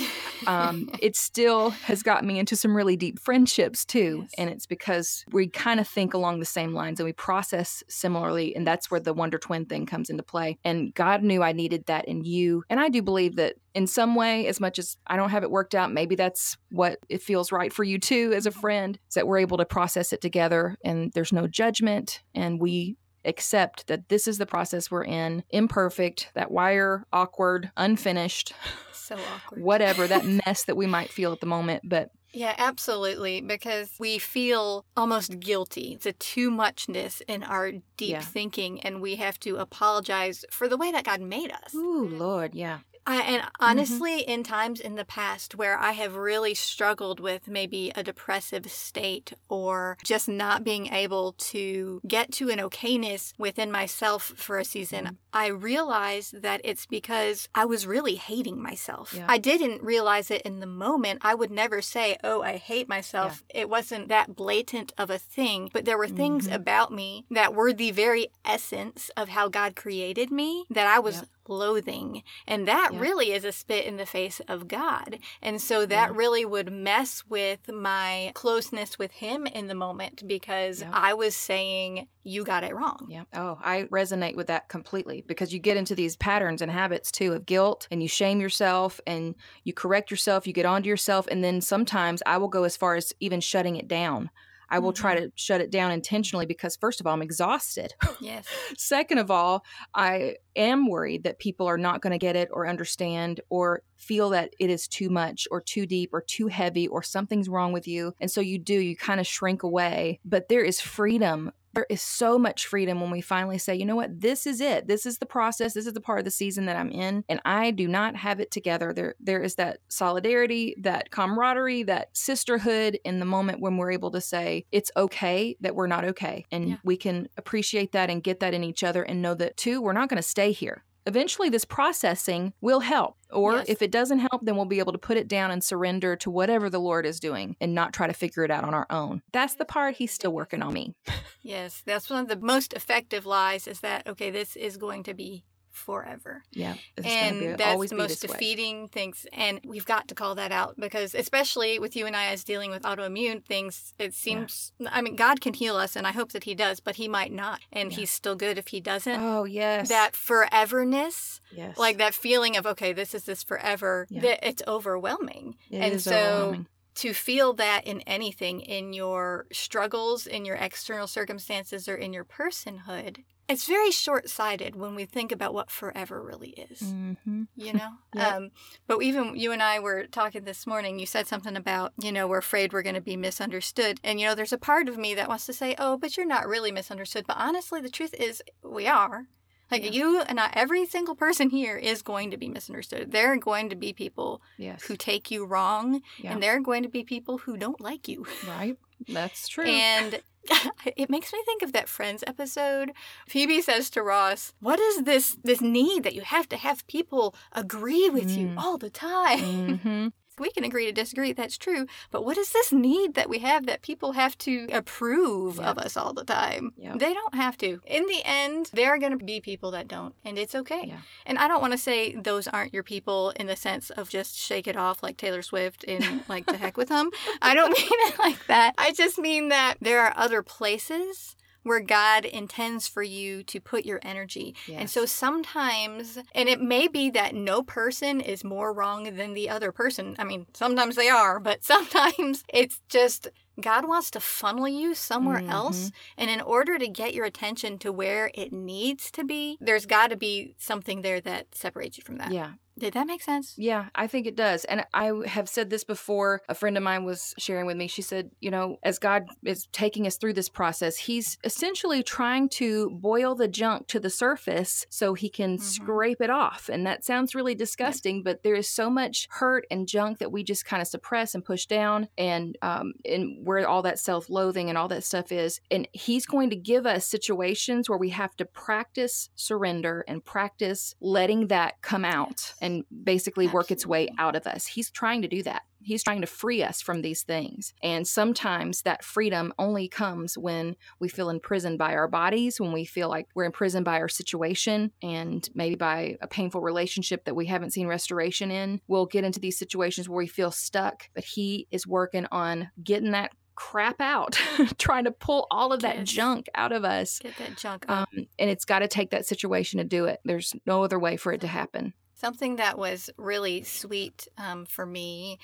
[0.48, 4.20] um, it still has got me into some really deep friendships too.
[4.22, 4.32] Yes.
[4.38, 8.56] And it's because we kind of think along the same lines and we process similarly.
[8.56, 10.58] And that's where the Wonder Twin thing comes into play.
[10.64, 12.64] And God knew I needed that in you.
[12.70, 15.52] And I do believe that in some way, as much as I don't have it
[15.52, 19.14] worked out, maybe that's what it feels right for you too as a friend, is
[19.14, 24.10] that we're able to process it together and there's no judgment and we accept that
[24.10, 28.52] this is the process we're in, imperfect, that wire, awkward, unfinished,
[28.92, 29.62] so awkward.
[29.64, 31.84] whatever, that mess that we might feel at the moment.
[31.88, 33.40] But Yeah, absolutely.
[33.40, 35.94] Because we feel almost guilty.
[35.94, 38.20] It's a too muchness in our deep Yeah.
[38.22, 41.74] thinking, and we have to apologize for the way that God made us.
[41.74, 42.80] ooh, Lord, yeah.
[43.06, 47.92] I, and honestly, in times in the past where I have really struggled with maybe
[47.96, 54.24] a depressive state or just not being able to get to an okayness within myself
[54.38, 55.18] for a season, Mhm.
[55.34, 59.14] I realized that it's because I was really hating myself.
[59.16, 59.26] Yeah.
[59.28, 61.20] I didn't realize it in the moment.
[61.24, 63.44] I would never say, Oh, I hate myself.
[63.50, 66.54] It wasn't that blatant of a thing, but there were things Mhm.
[66.56, 71.16] about me that were the very essence of how God created me that I was
[71.16, 71.28] Yep.
[71.48, 72.24] loathing.
[72.48, 73.00] And that Yeah.
[73.00, 75.20] really is a spit in the face of God.
[75.42, 76.18] And so that Yeah.
[76.18, 80.92] really would mess with my closeness with Him in the moment because Yeah.
[80.94, 83.08] I was saying, You got it wrong.
[83.10, 83.24] Yeah.
[83.34, 87.34] Oh, I resonate with that completely because you get into these patterns and habits too
[87.34, 91.28] of guilt and you shame yourself and you correct yourself, you get onto yourself.
[91.30, 94.30] And then sometimes I will go as far as even shutting it down.
[94.74, 95.26] I will try mm-hmm.
[95.26, 97.94] to shut it down intentionally because, first of all, I'm exhausted.
[98.20, 98.48] Yes.
[98.78, 102.68] Second of all, I am worried that people are not going to get it or
[102.68, 107.04] understand or feel that it is too much or too deep or too heavy or
[107.04, 108.14] something's wrong with you.
[108.22, 110.20] And so you do, you kind of shrink away.
[110.24, 111.52] But there is freedom.
[111.74, 114.88] There is so much freedom when we finally say, you know what, this is it.
[114.88, 115.74] This is the process.
[115.74, 117.24] This is the part of the season that I'm in.
[117.28, 118.94] And I do not have it together.
[118.94, 124.12] There there is that solidarity, that camaraderie, that sisterhood in the moment when we're able
[124.12, 126.46] to say, it's okay that we're not okay.
[126.52, 126.76] And Yeah.
[126.84, 129.94] we can appreciate that and get that in each other and know that too, we're
[129.94, 130.84] not going to stay here.
[131.06, 133.18] Eventually, this processing will help.
[133.32, 133.66] Or Yes.
[133.68, 136.30] if it doesn't help, then we'll be able to put it down and surrender to
[136.30, 139.22] whatever the Lord is doing and not try to figure it out on our own.
[139.32, 140.94] That's the part He's still working on me.
[141.42, 141.82] Yes.
[141.86, 145.44] That's one of the most effective lies is that, okay, this is going to be
[145.74, 146.44] forever.
[146.52, 146.76] Yeah.
[146.96, 148.38] Gonna be- and that's the most this way.
[148.38, 152.28] defeating things and we've got to call that out because especially with you and i
[152.28, 156.12] as dealing with autoimmune things it seems i mean god can heal us and i
[156.12, 157.98] hope that he does but he might not and Yeah.
[157.98, 159.90] he's still good if he doesn't Oh, yes.
[159.90, 161.78] that foreverness yes.
[161.78, 164.22] like that feeling of okay this is this forever Yeah.
[164.22, 166.68] that it's overwhelming It and so overwhelming.
[166.96, 172.26] to feel that in anything in your struggles in your external circumstances or in your
[172.26, 176.82] personhood it's very short-sighted when we think about what forever really is.
[176.82, 177.44] Mm-hmm.
[177.56, 178.34] You know, Yep.
[178.34, 178.52] um,
[178.88, 181.00] but even you and I were talking this morning.
[181.00, 184.28] You said something about you know we're afraid we're going to be misunderstood, and you
[184.28, 186.72] know there's a part of me that wants to say, oh, but you're not really
[186.72, 187.26] misunderstood.
[187.28, 189.28] But honestly, the truth is we are.
[189.72, 189.92] Like Yeah.
[189.92, 193.12] you and I, every single person here is going to be misunderstood.
[193.12, 194.84] There are going to be people Yes.
[194.84, 196.34] who take you wrong, Yeah.
[196.34, 198.26] and there are going to be people who don't like you.
[198.48, 198.78] right.
[199.08, 199.66] That's true.
[199.66, 200.22] And
[200.98, 202.92] it makes me think of that Friends episode.
[203.28, 207.36] Phoebe says to Ross, "What is this this need that you have to have people
[207.54, 208.54] agree with you Mm.
[208.58, 210.08] all the time?" hmm
[210.40, 211.86] we can agree to disagree, that's true.
[212.12, 215.70] But what is this need that we have that people have to approve Yeah.
[215.72, 216.74] of us all the time?
[216.78, 216.96] Yeah.
[216.96, 217.80] They don't have to.
[217.86, 220.86] In the end, there are going to be people that don't, and it's okay.
[220.88, 220.98] Yeah.
[221.26, 224.36] And I don't want to say those aren't your people in the sense of just
[224.38, 227.10] shake it off like Taylor Swift and like to heck with them.
[227.42, 228.74] I don't mean it like that.
[228.78, 233.86] I just mean that there are other places where God intends for you to put
[233.86, 234.56] your energy.
[234.80, 239.50] And so sometimes, and it may be that no person is more wrong than the
[239.50, 240.16] other person.
[240.20, 243.28] I mean, sometimes they are, but sometimes it's just
[243.62, 245.50] God wants to funnel you somewhere Mhm.
[245.50, 245.92] else.
[246.18, 250.08] And in order to get your attention to where it needs to be, there's got
[250.10, 252.32] to be something there that separates you from that.
[252.32, 252.54] Yeah.
[252.78, 253.54] Did that make sense?
[253.58, 254.66] Yeah, I think it does.
[254.66, 256.42] And I have said this before.
[256.50, 257.88] A friend of mine was sharing with me.
[257.88, 262.50] She said, you know, as God is taking us through this process, He's essentially trying
[262.50, 265.62] to boil the junk to the surface so He can Mhm.
[265.62, 266.68] scrape it off.
[266.68, 270.44] And that sounds really disgusting, but there is so much hurt and junk that we
[270.44, 274.70] just kind of suppress and push down, and um, and where all that self loathing
[274.70, 275.62] and all that stuff is.
[275.70, 280.96] And He's going to give us situations where we have to practice surrender and practice
[281.00, 284.66] letting that come out and basically work its way out of us.
[284.66, 285.62] He's trying to do that.
[285.82, 287.74] He's trying to free us from these things.
[287.84, 292.86] And sometimes that freedom only comes when we feel imprisoned by our bodies, when we
[292.86, 297.48] feel like we're imprisoned by our situation and maybe by a painful relationship that we
[297.48, 298.80] haven't seen restoration in.
[298.88, 303.12] We'll get into these situations where we feel stuck, but He is working on getting
[303.12, 304.40] that crap out,
[304.80, 306.10] trying to pull all of that Yes.
[306.10, 307.20] junk out of us.
[307.20, 307.86] Get that junk.
[307.88, 308.08] Um,
[308.40, 310.20] and it's got to take that situation to do it.
[310.26, 311.94] There's no other way for it to happen.
[312.24, 315.40] Something that was really sweet um, for me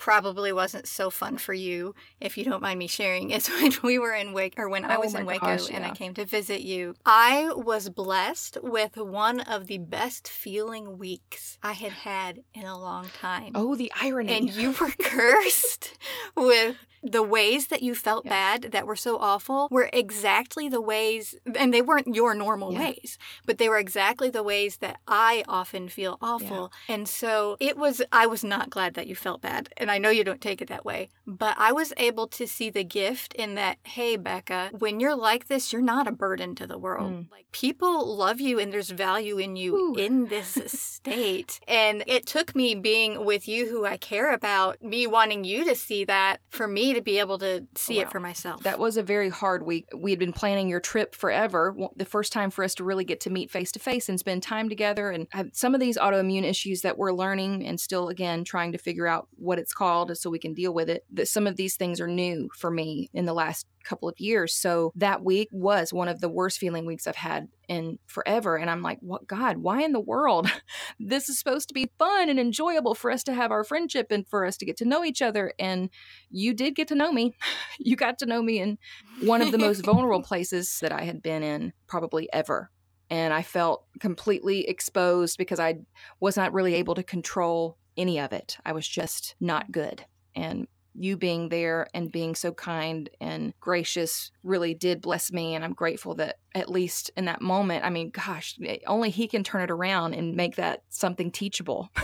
[0.00, 3.98] probably wasn't so fun for you if you don't mind me sharing is when we
[3.98, 6.14] were in Waco or when I Oh was my in Waco gosh, and I came
[6.14, 6.94] to visit you.
[7.04, 12.78] I was blessed with one of the best feeling weeks I had had in a
[12.78, 13.52] long time.
[13.54, 14.32] Oh, the irony.
[14.34, 15.98] And you were cursed
[16.34, 18.30] with the ways that you felt Yeah.
[18.30, 22.80] bad that were so awful were exactly the ways, and they weren't your normal Yeah.
[22.90, 26.70] ways, but they were exactly the ways that I often feel awful.
[26.88, 29.70] And so it was, I was not glad that you felt bad.
[29.78, 32.70] And I know you don't take it that way, but I was able to see
[32.70, 36.66] the gift in that, hey, Becca, when you're like this, you're not a burden to
[36.66, 37.12] the world.
[37.12, 37.30] Mm.
[37.30, 39.94] Like people love you and there's value in you Ooh.
[39.94, 41.60] in this state.
[41.66, 45.74] And it took me being with you who I care about, me wanting you to
[45.74, 48.62] see that for me to be able to see it for myself.
[48.62, 49.86] That was a very hard week.
[49.96, 51.74] We had been planning your trip forever.
[51.96, 54.42] The first time for us to really get to meet face to face and spend
[54.42, 55.10] time together.
[55.10, 59.06] And some of these autoimmune issues that we're learning and still, again, trying to figure
[59.06, 61.04] out what it's called so we can deal with it.
[61.10, 64.54] That some of these things are new for me in the last couple of years.
[64.54, 68.56] So that week was one of the worst feeling weeks I've had in forever.
[68.56, 70.50] And I'm like, what, God, why in the world?
[71.00, 74.28] this is supposed to be fun and enjoyable for us to have our friendship and
[74.28, 75.54] for us to get to know each other.
[75.58, 75.88] And
[76.30, 77.34] you did get to know me.
[77.82, 78.76] You got to know me in
[79.22, 82.70] one of the most vulnerable places that I had been in probably ever.
[83.08, 85.78] And I felt completely exposed because I
[86.20, 88.56] was not really able to control any of it.
[88.64, 90.04] I was just not good.
[90.34, 95.54] And you being there and being so kind and gracious really did bless me.
[95.54, 99.28] And I'm grateful that at least in that moment, I mean, gosh, eh, only he
[99.28, 101.90] can turn it around and make that something teachable.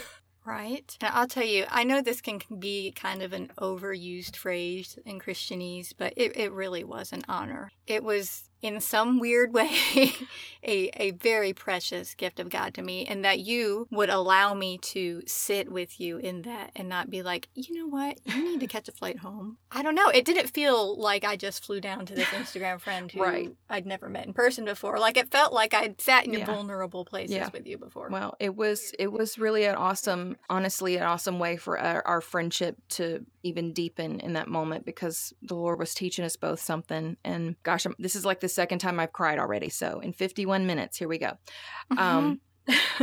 [0.46, 0.96] Right.
[1.01, 5.18] And I'll tell you, I know this can be kind of an overused phrase in
[5.18, 7.68] Christianese, but it, it really was an honor.
[7.88, 9.71] It was, in some weird way,
[10.64, 14.79] a, a very precious gift of God to me, and that you would allow me
[14.79, 18.61] to sit with you in that and not be like, you know what, you need
[18.61, 19.59] to catch a flight home.
[19.71, 20.09] I don't know.
[20.09, 23.55] It didn't feel like I just flew down to this Instagram friend who Right.
[23.69, 24.99] I'd never met in person before.
[24.99, 26.47] Like it felt like I'd sat in your Yeah.
[26.47, 27.51] vulnerable places Yeah.
[27.53, 28.09] with you before.
[28.11, 32.21] Well, it was it was really an awesome, honestly, an awesome way for our, our
[32.21, 37.16] friendship to even deepen in that moment because the Lord was teaching us both something.
[37.25, 39.69] And gosh, I'm, this is like the second time I've cried already.
[39.69, 41.33] So in 51 minutes, here we go.
[41.97, 42.41] Um,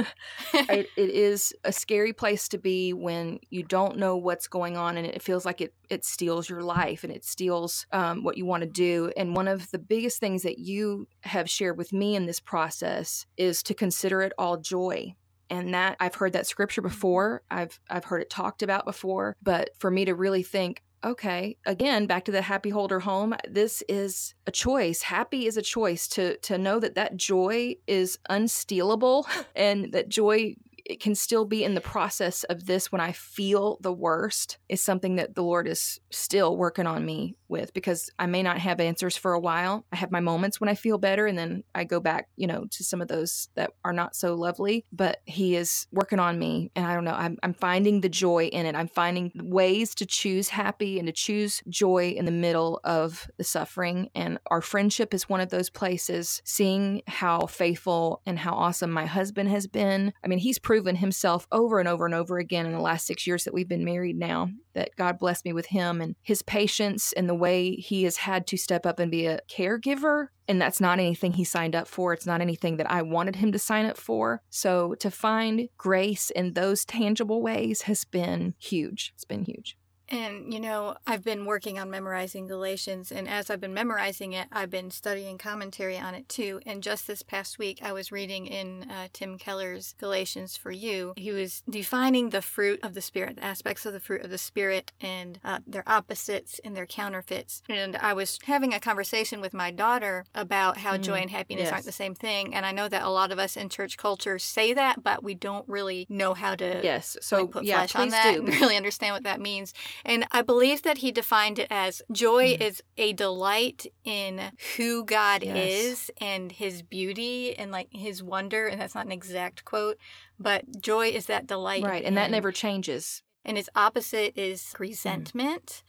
[0.54, 4.98] it, it is a scary place to be when you don't know what's going on
[4.98, 8.46] and it feels like it it steals your life and it steals um, what you
[8.46, 12.16] want to do and one of the biggest things that you have shared with me
[12.16, 15.16] in this process is to consider it all joy
[15.50, 19.70] and that I've heard that scripture before I've I've heard it talked about before but
[19.80, 24.34] for me to really think okay again back to the happy holder home this is
[24.48, 29.26] a choice happy is a choice to to know that that joy is unstealable
[29.56, 30.56] and that joy
[30.86, 34.82] it can still be in the process of this when I feel the worst is
[34.82, 38.82] something that the Lord is still working on me with because I may not have
[38.82, 39.86] answers for a while.
[39.94, 42.66] I have my moments when I feel better and then I go back, you know,
[42.72, 46.72] to some of those that are not so lovely, but he is working on me
[46.76, 48.76] and I don't know, I'm, I'm finding the joy in it.
[48.76, 53.44] I'm finding ways to choose happy and to choose joy in the middle of the
[53.44, 54.10] suffering.
[54.16, 59.06] And our friendship is one of those places, seeing how faithful and how awesome my
[59.06, 60.12] husband has been.
[60.24, 63.28] I mean, he's proven himself over and over and over again in the last six
[63.28, 67.14] years that we've been married now that God blessed me with him and his patience
[67.14, 70.28] and the way he has had to step up and be a caregiver.
[70.48, 72.14] And that's not anything he signed up for.
[72.14, 74.42] It's not anything that I wanted him to sign up for.
[74.50, 79.12] So to find grace in those tangible ways has been huge.
[79.16, 79.78] It's been huge.
[80.14, 84.48] And, you know, I've been working on memorizing Galatians, and as I've been memorizing it,
[84.52, 86.62] I've been studying commentary on it too.
[86.68, 91.14] And just this past week, I was reading in uh, Tim Keller's Galatians for You.
[91.16, 94.38] He was defining the fruit of the Spirit, the aspects of the fruit of the
[94.38, 97.64] Spirit, and uh, their opposites and their counterfeits.
[97.68, 101.64] And I was having a conversation with my daughter about how joy Mm, and happiness
[101.66, 101.74] yes.
[101.74, 102.54] aren't the same thing.
[102.54, 105.34] And I know that a lot of us in church culture say that, but we
[105.36, 107.18] don't really know how to Yes.
[107.22, 108.40] So, like, put yeah, flesh on please that do.
[108.46, 109.74] and really understand what that means.
[110.06, 112.62] And I believe that he defined it as joy Mhm.
[112.62, 115.56] is a delight in who God Yes.
[115.74, 118.68] is and his beauty and like his wonder.
[118.68, 119.98] And that's not an exact quote,
[120.40, 121.84] but joy is that delight.
[121.84, 122.04] Right.
[122.04, 123.24] And that never changes.
[123.46, 125.84] And its opposite is resentment.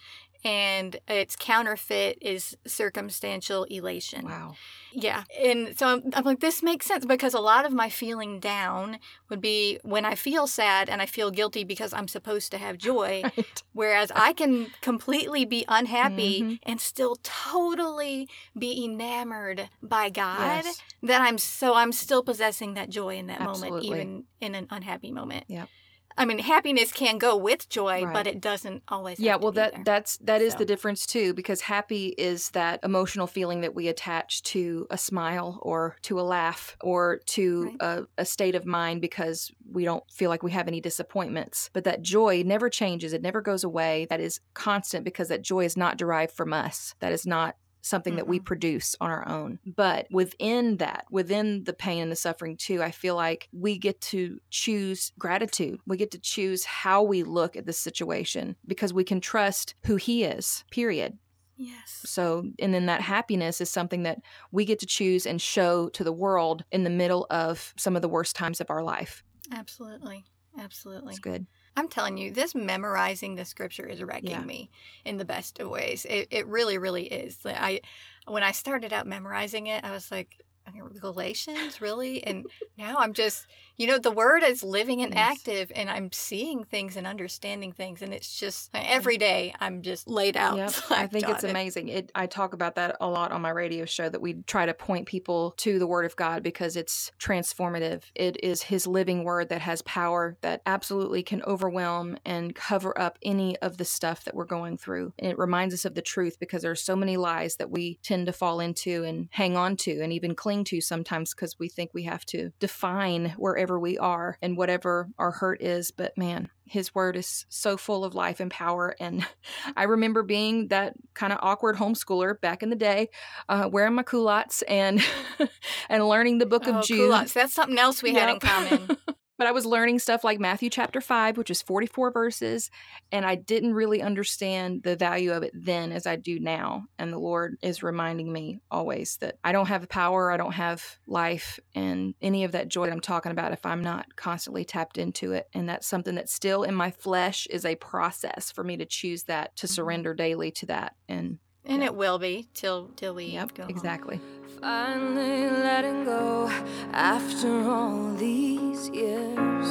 [0.45, 4.27] And its counterfeit is circumstantial elation.
[4.27, 4.55] Wow.
[4.93, 5.25] Yeah.
[5.43, 8.99] And so I'm, I'm like, this makes sense because a lot of my feeling down
[9.29, 12.77] would be when I feel sad and I feel guilty because I'm supposed to have
[12.79, 13.23] joy.
[13.37, 13.63] Right.
[13.73, 16.59] Whereas I can completely be unhappy Mhm.
[16.63, 20.83] and still totally be enamored by God Yes.
[21.03, 25.11] that I'm so I'm still possessing that joy in that moment, even in an unhappy
[25.11, 25.45] moment.
[25.49, 25.69] Yep.
[26.17, 28.13] I mean, happiness can go with joy, Right.
[28.13, 29.19] but it doesn't always.
[29.19, 29.83] Yeah, well that there.
[29.85, 30.59] that's that is So.
[30.59, 35.59] the difference too because happy is that emotional feeling that we attach to a smile
[35.63, 37.77] or to a laugh or to Right.
[37.81, 41.71] a, a state of mind because we don't feel like we have any disappointments.
[41.73, 44.07] But that joy never changes, it never goes away.
[44.11, 46.95] That is constant because that joy is not derived from us.
[47.01, 48.45] That is not something that we mm-hmm.
[48.45, 49.59] produce on our own.
[49.77, 54.01] But within that, within the pain and the suffering too, I feel like we get
[54.03, 55.79] to choose gratitude.
[55.87, 59.97] We get to choose how we look at the situation because we can trust who
[59.97, 61.19] he is, period.
[61.59, 62.01] yes.
[62.07, 64.21] So, and then that happiness is something that
[64.51, 68.03] we get to choose and show to the world in the middle of some of
[68.03, 69.23] the worst times of our life.
[69.53, 70.25] Absolutely.
[70.59, 71.11] Absolutely.
[71.11, 71.47] It's good.
[71.77, 74.41] I'm telling you, this memorizing the scripture is wrecking Yeah.
[74.45, 74.71] me
[75.05, 76.07] in the best of ways.
[76.09, 77.39] It, it really, really is.
[77.45, 77.81] I,
[78.27, 82.25] when I started out memorizing it, I was like, I mean Galatians, really?
[82.25, 82.47] And
[82.79, 83.47] now I'm just,
[83.77, 85.39] you know, the word is living and Yes.
[85.39, 90.09] active, and I'm seeing things and understanding things, and it's just every day I'm just
[90.09, 90.57] laid out.
[90.57, 90.73] Yep.
[90.91, 91.89] I think it's amazing.
[91.89, 94.75] It I talk about that a lot on my radio show that we try to
[94.75, 98.03] point people to the word of God because it's transformative.
[98.15, 103.19] It is his living word that has power that absolutely can overwhelm and cover up
[103.23, 105.13] any of the stuff that we're going through.
[105.19, 107.99] And it reminds us of the truth because there are so many lies that we
[108.03, 111.69] tend to fall into and hang on to and even cling to sometimes because we
[111.69, 113.35] think we have to define
[113.65, 115.91] wherever we are and whatever our hurt is.
[115.91, 118.95] But man, his word is so full of life and power.
[119.01, 119.27] And
[119.77, 123.09] I remember being that kind of awkward homeschooler back in the day,
[123.49, 125.03] uh, wearing my culottes and
[125.89, 126.99] and learning the book Oh, of Jude.
[126.99, 127.33] culottes.
[127.33, 128.97] That's something else we had in common.
[129.39, 132.71] but I was learning stuff like Matthew chapter 5, which is 44 verses,
[133.13, 136.87] and I didn't really understand the value of it then as I do now.
[136.99, 140.99] And the Lord is reminding me always that I don't have power, I don't have
[141.07, 144.99] life, and any of that joy that I'm talking about if I'm not constantly tapped
[144.99, 145.49] into it.
[145.55, 149.25] And that's something that still in my flesh is a process for me to choose
[149.25, 149.71] that, to Mhm.
[149.71, 150.95] surrender daily to that.
[151.09, 151.87] And And Yeah.
[151.87, 153.71] it will be till till we yep, go home.
[153.71, 154.21] exactly.
[154.61, 156.51] Finally letting go
[156.93, 159.69] after all these years.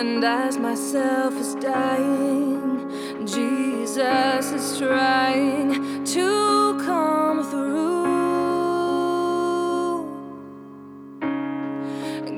[0.00, 2.88] And as myself is dying,
[3.26, 8.06] Jesus is trying to come through.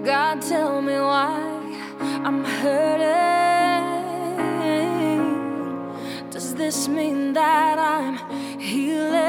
[0.05, 1.41] God, tell me why
[2.27, 3.11] I'm hurting.
[6.31, 8.17] Does this mean that I'm
[8.71, 9.21] healing?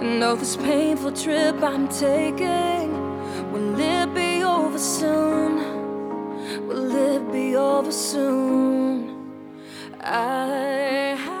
[0.00, 2.92] And Know this painful trip I'm taking
[3.52, 5.52] will it be over soon?
[6.68, 9.32] Will it be over soon?
[10.00, 11.31] I.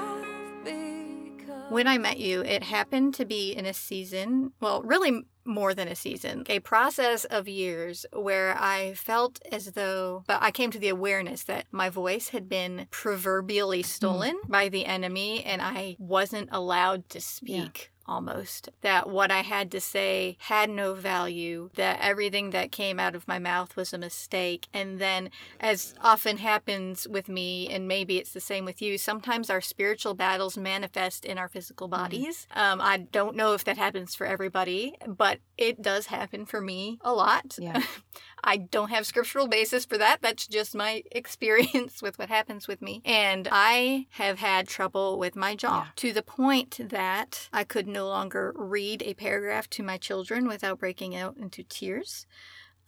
[1.72, 5.88] When I met you, it happened to be in a season, well, really more than
[5.88, 10.78] a season, a process of years where I felt as though, but I came to
[10.78, 13.86] the awareness that my voice had been proverbially hmm.
[13.86, 17.91] stolen by the enemy and I wasn't allowed to speak.
[18.12, 23.14] Almost that what I had to say had no value, that everything that came out
[23.14, 24.66] of my mouth was a mistake.
[24.74, 29.48] And then, as often happens with me, and maybe it's the same with you, sometimes
[29.48, 32.46] our spiritual battles manifest in our physical bodies.
[32.54, 36.98] Um, I don't know if that happens for everybody, but it does happen for me
[37.00, 37.56] a lot.
[37.58, 37.82] Yeah.
[38.44, 40.18] I don't have scriptural basis for that.
[40.20, 43.00] That's just my experience with what happens with me.
[43.04, 45.86] And I have had trouble with my jaw Yeah.
[45.96, 50.78] to the point that I could no longer read a paragraph to my children without
[50.78, 52.26] breaking out into tears.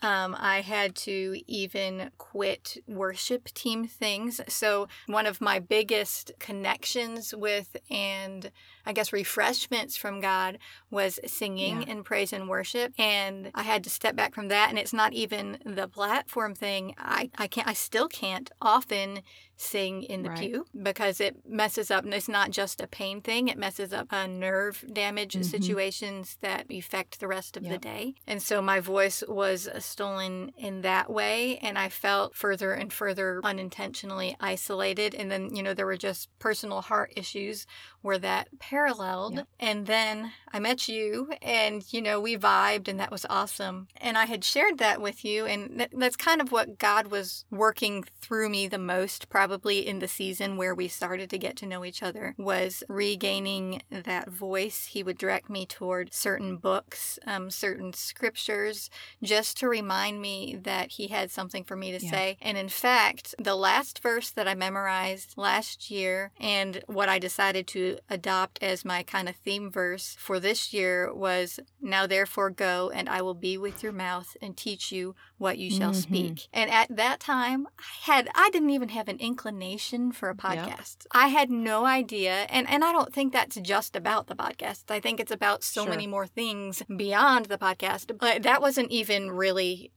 [0.03, 4.41] Um, I had to even quit worship team things.
[4.49, 8.51] So, one of my biggest connections with and
[8.87, 10.59] I guess refreshments from God
[10.91, 11.89] was singing Yeah.
[11.93, 12.93] and praise and worship.
[12.99, 14.69] And I had to step back from that.
[14.71, 16.95] And it's not even the platform thing.
[16.99, 19.23] I, I can't, I still can't often
[19.57, 20.39] sing in the Right.
[20.51, 22.05] pew because it messes up.
[22.05, 25.45] And it's not just a pain thing, it messes up uh, nerve damage Mhm.
[25.45, 28.15] situations that affect the rest of the day.
[28.27, 31.59] And so my voice was stolen in that way.
[31.59, 35.15] And I felt further and further unintentionally isolated.
[35.15, 37.67] And then, you know, there were just personal heart issues
[38.05, 39.35] where that paralleled.
[39.37, 39.49] Yep.
[39.59, 43.89] And then I met you and, you know, we vibed and that was awesome.
[43.97, 45.47] And I had shared that with you.
[45.47, 50.01] And that, that's kind of what God was working through me the most, probably in
[50.01, 54.89] the season where we started to get to know each other, was regaining that voice.
[54.93, 58.91] He would direct me toward certain books, um, certain scriptures,
[59.23, 62.11] just to remind me that He had something for me to Yeah.
[62.11, 62.37] say.
[62.43, 67.67] And in fact, the last verse that I memorized last year and what I decided
[67.69, 72.91] to adopt as my kind of theme verse for this year was Now therefore go,
[72.91, 76.03] and I will be with your mouth and teach you what you shall Mhm.
[76.03, 76.49] speak.
[76.53, 77.83] And at that time, I
[78.13, 81.07] had I didn't even have an inclination for a podcast.
[81.13, 84.91] I had no idea, and and I don't think that's just about the podcast.
[84.91, 85.91] I think it's about so Sure.
[85.91, 88.17] many more things beyond the podcast.
[88.19, 89.93] But that wasn't even really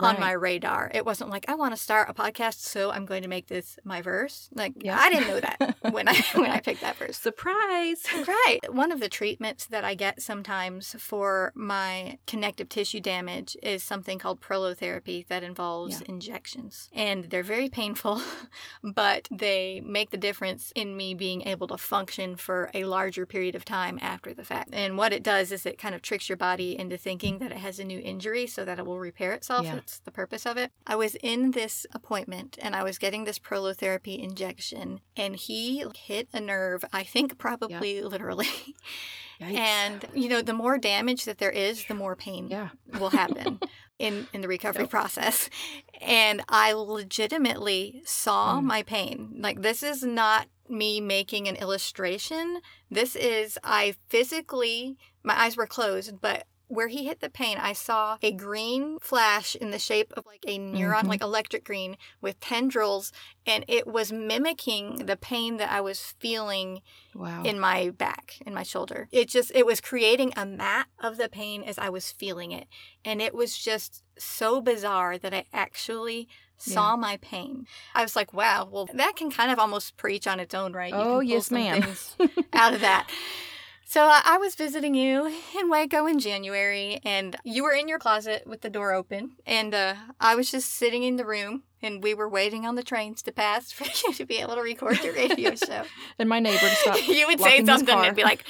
[0.00, 0.90] on my radar.
[0.94, 3.78] It wasn't like I want to start a podcast, so I'm going to make this
[3.84, 4.48] my verse.
[4.54, 4.98] Like Yeah.
[4.98, 7.18] I didn't know that when I when I picked that verse.
[7.18, 8.02] surprise.
[8.26, 8.60] Right.
[8.70, 14.18] One of the treatments that I get sometimes for my connective tissue damage is something
[14.18, 16.06] called prolotherapy that involves Yeah.
[16.08, 16.88] injections.
[16.94, 18.20] And they're very painful,
[18.82, 23.54] but they make the difference in me being able to function for a larger period
[23.54, 24.70] of time after the fact.
[24.72, 27.58] And what it does is it kind of tricks your body into thinking that it
[27.58, 29.64] has a new injury so that it will repair itself.
[29.64, 29.80] Yeah.
[29.82, 30.70] That's the purpose of it.
[30.86, 36.28] I was in this appointment and I was getting this prolotherapy injection, and he hit
[36.32, 38.46] a nerve, I think probably literally.
[39.40, 39.56] Yikes.
[39.56, 42.68] And, you know, the more damage that there is, the more pain yeah.
[43.00, 43.58] will happen
[43.98, 45.50] in, in the recovery process.
[46.00, 48.64] And I legitimately saw Mm.
[48.64, 49.34] my pain.
[49.40, 52.60] Like, this is not me making an illustration.
[52.88, 57.72] This is, I physically, my eyes were closed, but where he hit the pain, I
[57.74, 61.08] saw a green flash in the shape of like a neuron, Mhm.
[61.08, 63.12] like electric green with tendrils,
[63.44, 66.80] and it was mimicking the pain that I was feeling
[67.14, 67.42] Wow.
[67.44, 69.08] in my back, in my shoulder.
[69.12, 72.68] It just, it was creating a mat of the pain as I was feeling it.
[73.04, 77.66] And it was just so bizarre that I actually saw my pain.
[77.94, 80.94] I was like, wow, well, that can kind of almost preach on its own, right?
[80.94, 81.96] Oh, can pull yes, some ma'am.
[82.54, 83.10] out of that.
[83.92, 85.26] So I I was visiting you
[85.60, 89.74] in Waco in January, and you were in your closet with the door open, and
[89.74, 93.20] uh, I was just sitting in the room, and we were waiting on the trains
[93.24, 95.82] to pass for you to be able to record your radio show
[96.18, 96.96] and my neighbor to stop.
[97.06, 98.44] you would say something and it'd be like,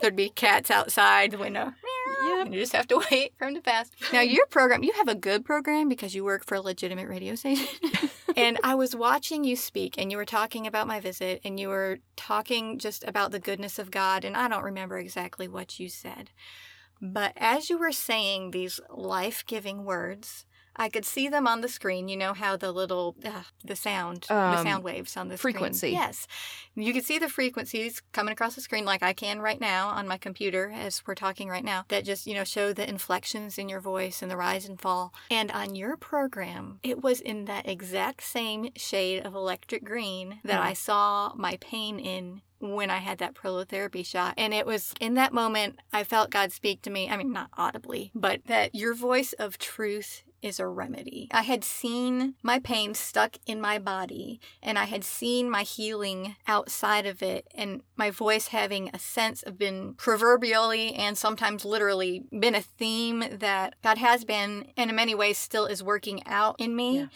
[0.00, 1.72] there'd be cats outside the window.
[2.24, 2.46] Yep.
[2.46, 3.88] And you just have to wait for him to pass.
[4.12, 7.36] Now, your program, you have a good program because you work for a legitimate radio
[7.36, 7.68] station.
[8.36, 11.68] And I was watching you speak, and you were talking about my visit, and you
[11.68, 14.24] were talking just about the goodness of God.
[14.24, 16.30] And I don't remember exactly what you said.
[17.00, 20.44] But as you were saying these life giving words,
[20.80, 22.08] I could see them on the screen.
[22.08, 25.78] You know how the little uh, the sound the Um, sound waves on the frequency.
[25.78, 25.92] Screen.
[25.94, 26.26] Yes,
[26.74, 30.08] you could see the frequencies coming across the screen like I can right now on
[30.08, 31.84] my computer as we're talking right now.
[31.88, 35.12] That just you know show the inflections in your voice and the rise and fall.
[35.30, 40.60] And on your program, it was in that exact same shade of electric green that
[40.60, 40.68] Hmm.
[40.68, 44.34] I saw my pain in when I had that prolotherapy shot.
[44.36, 47.08] And it was in that moment I felt God speak to me.
[47.08, 51.28] I mean, not audibly, but that your voice of truth is a remedy.
[51.30, 56.36] I had seen my pain stuck in my body and I had seen my healing
[56.46, 62.24] outside of it and my voice having a sense of been proverbially and sometimes literally
[62.38, 66.56] been a theme that God has been and in many ways still is working out
[66.58, 66.98] in me.
[66.98, 67.06] Yeah.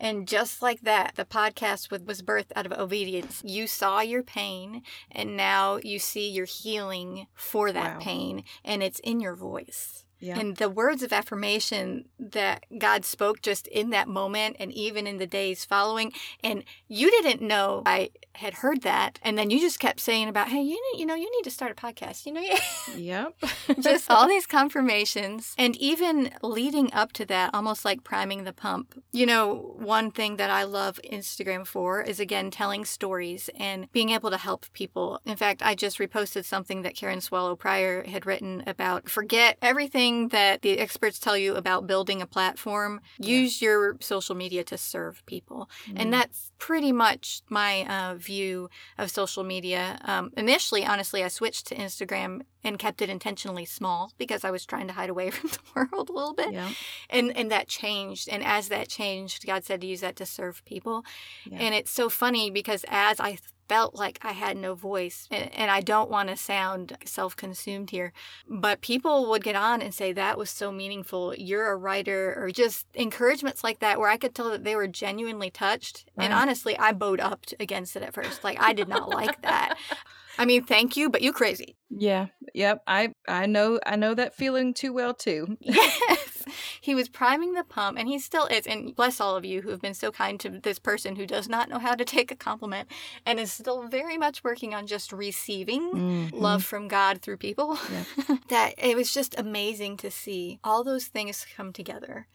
[0.00, 3.42] And just like that, the podcast was, was birthed out of obedience.
[3.44, 8.00] You saw your pain, and now you see your healing for that Wow.
[8.00, 10.03] pain, and it's in your voice.
[10.24, 10.38] Yeah.
[10.38, 15.18] And the words of affirmation that God spoke just in that moment and even in
[15.18, 16.12] the days following,
[16.42, 20.48] and you didn't know I had heard that, and then you just kept saying about,
[20.48, 22.26] hey, you need, you know, you need to start a podcast.
[22.26, 22.44] You know,
[22.96, 23.34] yep.
[23.80, 29.00] just all these confirmations and even leading up to that almost like priming the pump
[29.12, 34.10] you know one thing that i love instagram for is again telling stories and being
[34.10, 38.26] able to help people in fact i just reposted something that Karen Swallow Prior had
[38.26, 43.36] written about forget everything that the experts tell you about building a platform Yeah.
[43.40, 46.00] use your social media to serve people Mm.
[46.00, 49.98] and that's pretty much my uh, view of social media.
[50.04, 54.64] Um, initially, honestly, I switched to Instagram and kept it intentionally small because I was
[54.64, 56.52] trying to hide away from the world a little bit.
[56.52, 56.70] yeah.
[57.10, 58.28] And and that changed.
[58.32, 61.04] And as that changed, God said to use that to serve people.
[61.50, 61.58] Yeah.
[61.62, 63.38] And it's so funny because as I
[63.68, 67.90] felt like I had no voice, and, and I don't want to sound self consumed
[67.90, 68.12] here,
[68.48, 71.34] but people would get on and say, That was so meaningful.
[71.34, 74.88] You're a writer, or just encouragements like that where I could tell that they were
[74.88, 76.06] genuinely touched.
[76.16, 78.44] And honestly, I bowed up against it at first.
[78.44, 79.76] Like, I did not like that.
[80.38, 81.76] I mean, thank you, but you crazy.
[81.90, 82.26] Yeah.
[82.54, 82.82] Yep.
[82.86, 85.56] I I know I know that feeling too well too.
[85.66, 86.33] Yes.
[86.80, 88.66] He was priming the pump, and he still is.
[88.66, 91.48] And bless all of you who have been so kind to this person who does
[91.48, 92.88] not know how to take a compliment
[93.26, 96.32] and is still very much working on just receiving Mhm.
[96.32, 97.78] love from God through people.
[98.48, 102.26] that it was just amazing to see all those things come together.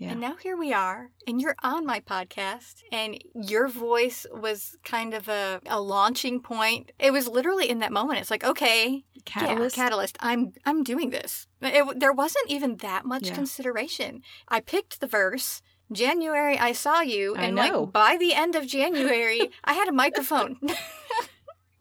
[0.00, 0.12] Yeah.
[0.12, 5.12] And now here we are, and you're on my podcast, and your voice was kind
[5.12, 6.90] of a, a launching point.
[6.98, 8.18] It was literally in that moment.
[8.18, 9.76] It's like, okay, Catalyst.
[9.76, 10.16] yeah, catalyst.
[10.20, 11.46] I'm I'm doing this.
[11.60, 13.34] It, there wasn't even that much Yeah.
[13.34, 14.22] consideration.
[14.48, 15.60] I picked the verse.
[15.92, 20.56] January, I saw you, and like by the end of January, I had a microphone.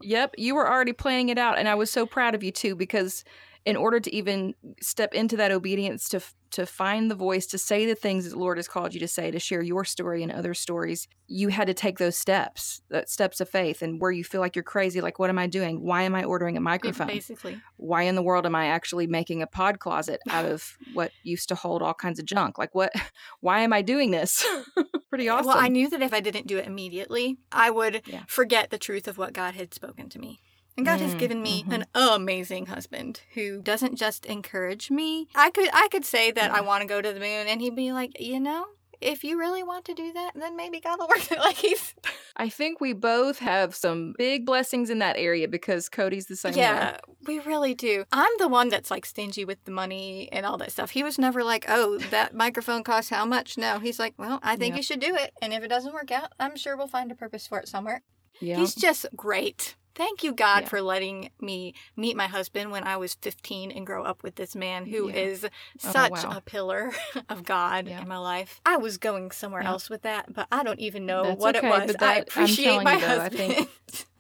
[0.02, 2.76] Yep, you were already playing it out, and I was so proud of you too
[2.76, 3.24] because
[3.70, 7.86] in order to even step into that obedience to to find the voice to say
[7.86, 10.32] the things that the Lord has called you to say to share your story and
[10.32, 14.24] other stories, you had to take those steps, that steps of faith, and where you
[14.24, 15.84] feel like you're crazy, like what am I doing?
[15.84, 17.06] Why am I ordering a microphone?
[17.06, 21.12] Basically, Why in the world am I actually making a pod closet out of what
[21.22, 22.58] used to hold all kinds of junk?
[22.58, 22.92] Like what?
[23.42, 24.44] Why am I doing this?
[25.12, 25.48] Pretty awesome.
[25.50, 28.24] well, I knew that if I didn't do it immediately, I would Yeah.
[28.28, 30.40] forget the truth of what God had spoken to me.
[30.80, 31.74] And God has Mm, given me mhm.
[31.74, 35.28] an amazing husband who doesn't just encourage me.
[35.36, 37.76] I could I could say that I want to go to the moon, and he'd
[37.76, 38.66] be like, you know,
[39.02, 41.38] if you really want to do that, then maybe God will work it.
[41.38, 41.94] Like he's
[42.38, 46.54] I think we both have some big blessings in that area because Cody's the same
[46.54, 46.60] way.
[46.60, 46.96] Yeah,
[47.28, 48.06] we really do.
[48.14, 50.92] I'm the one that's like stingy with the money and all that stuff.
[50.92, 53.58] He was never like, oh, that microphone costs how much?
[53.58, 55.34] No, he's like, well, I think you should do it.
[55.42, 58.02] And if it doesn't work out, I'm sure we'll find a purpose for it somewhere.
[58.40, 58.56] Yeah.
[58.56, 59.76] He's just great.
[59.96, 60.70] Thank you, God, Yeah.
[60.70, 64.56] for letting me meet my husband when I was 15 and grow up with this
[64.56, 65.16] man who Yeah.
[65.16, 65.50] is Oh,
[65.92, 66.34] such wow.
[66.38, 66.92] a pillar
[67.30, 68.02] of God Yeah.
[68.02, 68.62] in my life.
[68.66, 71.68] I was going somewhere else with that, but I don't even know That's what okay,
[71.68, 71.82] it was.
[71.82, 72.02] I that-
[72.36, 73.54] I'm appreciate my though, I husband.
[73.54, 73.70] think-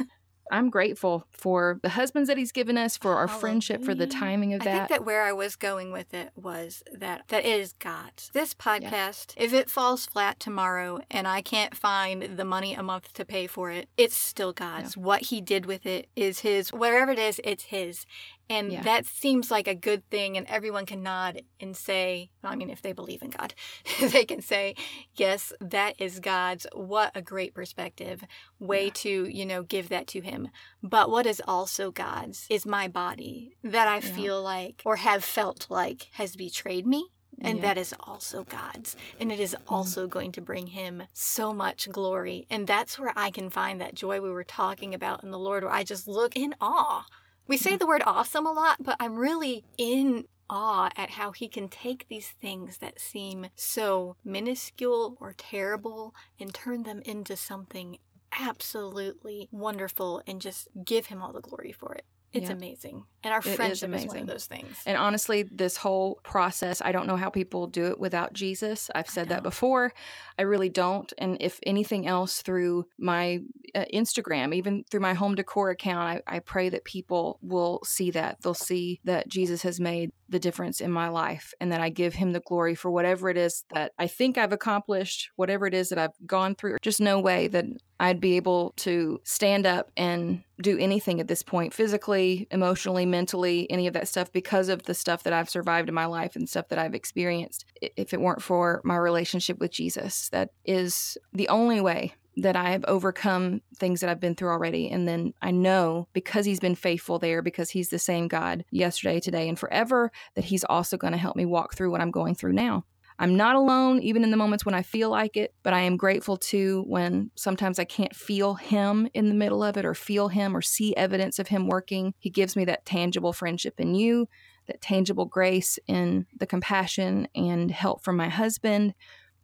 [0.51, 4.53] I'm grateful for the husbands that he's given us, for our friendship, for the timing
[4.53, 4.67] of that.
[4.67, 8.29] I think that where I was going with it was that that it is God's.
[8.33, 13.13] This podcast, if it falls flat tomorrow and I can't find the money a month
[13.13, 14.97] to pay for it, it's still God's.
[14.97, 16.71] What He did with it is His.
[16.73, 18.05] Wherever it is, it's His.
[18.49, 18.81] And Yeah.
[18.81, 22.81] that seems like a good thing, and everyone can nod and say, I mean, if
[22.81, 23.53] they believe in God,
[24.01, 24.75] they can say,
[25.15, 26.65] yes, that is God's.
[26.73, 28.23] What a great perspective.
[28.59, 28.91] Way Yeah.
[28.95, 30.49] to, you know, give that to Him.
[30.81, 34.15] But what is also God's is my body that I Yeah.
[34.15, 37.09] feel like or have felt like has betrayed me.
[37.41, 38.97] And that is also God's.
[39.17, 39.61] And it is mm.
[39.67, 42.45] also going to bring him so much glory.
[42.49, 45.63] And that's where I can find that joy we were talking about in the Lord,
[45.63, 47.05] where I just look in awe.
[47.49, 47.77] We say mm-hmm.
[47.79, 52.07] the word awesome a lot, but I'm really in awe at how he can take
[52.07, 57.97] these things that seem so minuscule or terrible and turn them into something
[58.39, 62.05] absolutely wonderful and just give him all the glory for it.
[62.31, 62.55] It's Yeah.
[62.55, 63.05] amazing.
[63.23, 64.21] And our is friendship is, one amazing.
[64.21, 64.77] of those things.
[64.85, 68.89] And honestly, this whole process, I don't know how people do it without Jesus.
[68.95, 69.93] I've said that before.
[70.37, 71.11] I really don't.
[71.17, 73.39] And if anything else, through my
[73.75, 78.11] uh, Instagram, even through my home decor account, I, I pray that people will see
[78.11, 78.37] that.
[78.41, 82.13] They'll see that Jesus has made the difference in my life and that I give
[82.13, 85.89] him the glory for whatever it is that I think I've accomplished, whatever it is
[85.89, 86.77] that I've gone through.
[86.81, 87.65] Just no way that
[87.99, 93.69] I'd be able to stand up and do anything at this point, physically, emotionally, mentally,
[93.69, 96.47] any of that stuff, because of the stuff that I've survived in my life and
[96.47, 97.65] stuff that I've experienced.
[97.81, 102.71] If it weren't for my relationship with Jesus, that is the only way that I
[102.71, 104.89] have overcome things that I've been through already.
[104.89, 109.19] And then I know because He's been faithful there, because He's the same God yesterday,
[109.19, 112.35] today, and forever, that He's also going to help me walk through what I'm going
[112.35, 112.85] through now.
[113.21, 115.97] I'm not alone, even in the moments when I feel like it, but I am
[115.97, 120.29] grateful too when sometimes I can't feel Him in the middle of it or feel
[120.29, 122.13] Him or see evidence of Him working.
[122.17, 124.29] He gives me that tangible friendship in you,
[124.67, 128.93] that tangible grace in the compassion and help from my husband.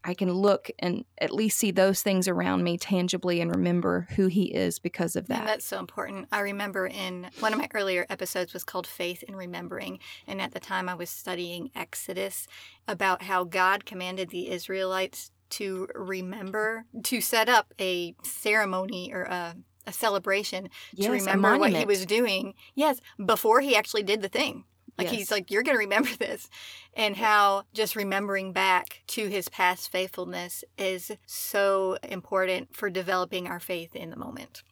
[0.07, 4.27] I can look and at least see those things around me tangibly and remember who
[4.27, 5.45] He is because of And that.
[5.47, 6.27] that's so important.
[6.31, 9.97] I remember in one of my earlier episodes was called Faith in Remembering.
[10.27, 12.45] And at the time I was studying Exodus
[12.87, 19.55] about how God commanded the Israelites to remember, to set up a ceremony or a,
[19.87, 22.53] a celebration Yes, to remember what he was doing.
[22.75, 24.65] Yes, before he actually did the thing.
[24.97, 25.15] Like Yes.
[25.15, 26.49] he's like, you're going to remember this.
[26.93, 33.59] And how just remembering back to his past faithfulness is so important for developing our
[33.59, 34.63] faith in the moment.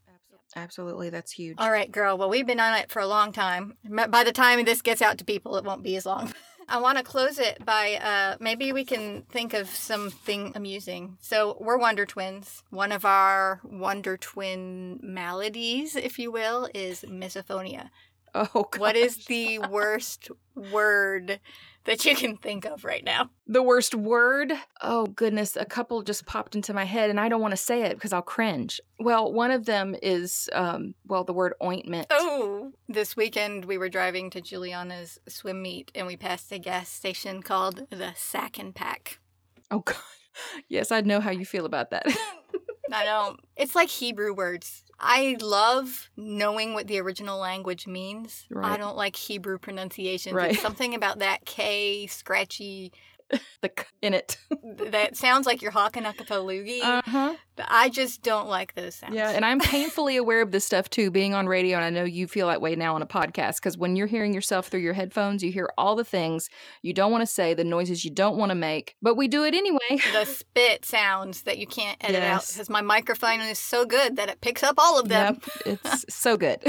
[0.55, 1.55] Absolutely, that's huge.
[1.57, 2.15] All right, girl.
[2.15, 3.75] Well, we've been on it for a long time.
[3.85, 6.31] M- By the time this gets out to people, it won't be as long.
[6.69, 11.17] I want to close it by uh, maybe we can think of something amusing.
[11.19, 12.61] So, we're Wonder Twins.
[12.69, 17.89] One of our Wonder Twin maladies, if you will, is misophonia.
[18.55, 18.79] Oh, God.
[18.79, 21.39] What is the worst word
[21.85, 23.29] that you can think of right now?
[23.45, 24.53] the worst word?
[24.81, 25.55] Oh, goodness.
[25.55, 28.11] A couple just popped into my head, and I don't want to say it because
[28.11, 28.81] I'll cringe.
[28.99, 32.07] Well, one of them is, um, well, the word ointment.
[32.09, 36.89] Oh, this weekend we were driving to Juliana's swim meet and we passed a gas
[36.89, 39.19] station called the Sack and Pack.
[39.69, 39.97] Oh, God.
[40.67, 42.05] Yes, I know how you feel about that.
[42.91, 43.39] I don't.
[43.55, 44.82] It's like Hebrew words.
[44.99, 48.45] I love knowing what the original language means.
[48.55, 50.33] I don't like Hebrew pronunciations.
[50.33, 50.51] Right.
[50.51, 52.91] It's something about that K scratchy
[53.61, 54.37] the c- in it.
[54.91, 56.81] that sounds like you're hawking up a loogie.
[56.81, 57.35] Uh huh.
[57.67, 59.15] I just don't like those sounds.
[59.15, 62.03] Yeah, and I'm painfully aware of this stuff too, being on radio, and I know
[62.03, 64.93] you feel that way now on a podcast because when you're hearing yourself through your
[64.93, 66.49] headphones, you hear all the things
[66.81, 69.43] you don't want to say, the noises you don't want to make, but we do
[69.43, 69.99] it anyway.
[70.11, 74.29] the spit sounds that you can't edit out because my microphone is so good that
[74.29, 75.39] it picks up all of them.
[75.65, 76.59] Yep, it's so good.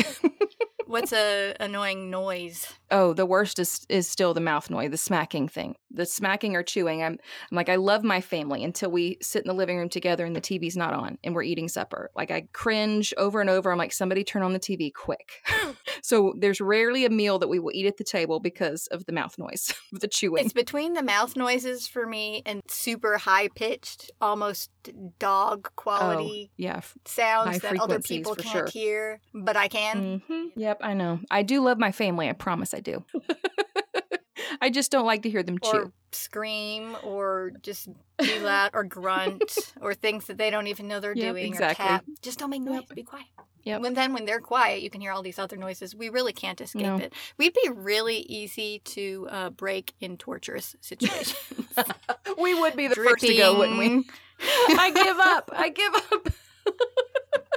[0.86, 2.72] What's a annoying noise?
[2.90, 5.76] Oh, the worst is is still the mouth noise, the smacking thing.
[5.90, 7.02] The smacking or chewing.
[7.02, 7.18] I'm
[7.50, 10.36] I'm like I love my family until we sit in the living room together and
[10.36, 12.10] the TV's not on and we're eating supper.
[12.14, 13.72] Like I cringe over and over.
[13.72, 15.42] I'm like somebody turn on the TV quick.
[16.04, 19.12] so there's rarely a meal that we will eat at the table because of the
[19.12, 20.44] mouth noise, the chewing.
[20.44, 24.70] It's between the mouth noises for me and super high pitched, almost
[25.18, 26.82] dog quality oh, yeah.
[27.06, 28.68] sounds Oh, that other people can't sure.
[28.70, 30.20] hear, but I can.
[30.28, 30.48] mhm.
[30.56, 31.20] Yep, I know.
[31.30, 32.28] I do love my family.
[32.28, 33.02] I promise I do.
[34.60, 35.92] I just don't like to hear them chew.
[36.12, 37.88] Scream, or just
[38.18, 39.42] be loud, or grunt,
[39.80, 41.84] or things that they don't even know they're Yep, doing, exactly.
[41.84, 42.04] or tap.
[42.22, 42.82] Just don't make noise.
[42.88, 42.94] Yep.
[42.94, 43.26] Be quiet.
[43.64, 43.80] Yep.
[43.80, 45.94] When then when they're quiet, you can hear all these other noises.
[45.94, 46.96] We really can't escape No.
[46.98, 47.12] it.
[47.38, 51.36] We'd be really easy to uh, break in torturous situations.
[52.38, 54.04] we would be the first to go, wouldn't we?
[54.40, 55.50] I give up.
[55.52, 56.28] I give up.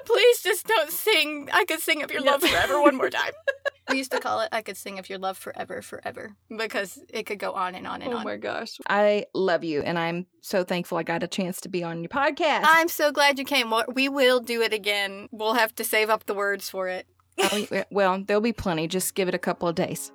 [0.07, 3.31] Please just don't sing I Could Sing of Your Love Forever one more time.
[3.89, 7.25] we used to call it I Could Sing of Your Love Forever, Forever, because it
[7.25, 8.21] could go on and on and oh on.
[8.21, 8.77] Oh my gosh.
[8.89, 12.09] I love you and I'm so thankful I got a chance to be on your
[12.09, 12.63] podcast.
[12.63, 13.69] I'm so glad you came.
[13.69, 15.27] Well, We will do it again.
[15.31, 17.05] We'll have to save up the words for it.
[17.39, 18.87] Oh, well, there'll be plenty.
[18.87, 20.11] Just give it a couple of days.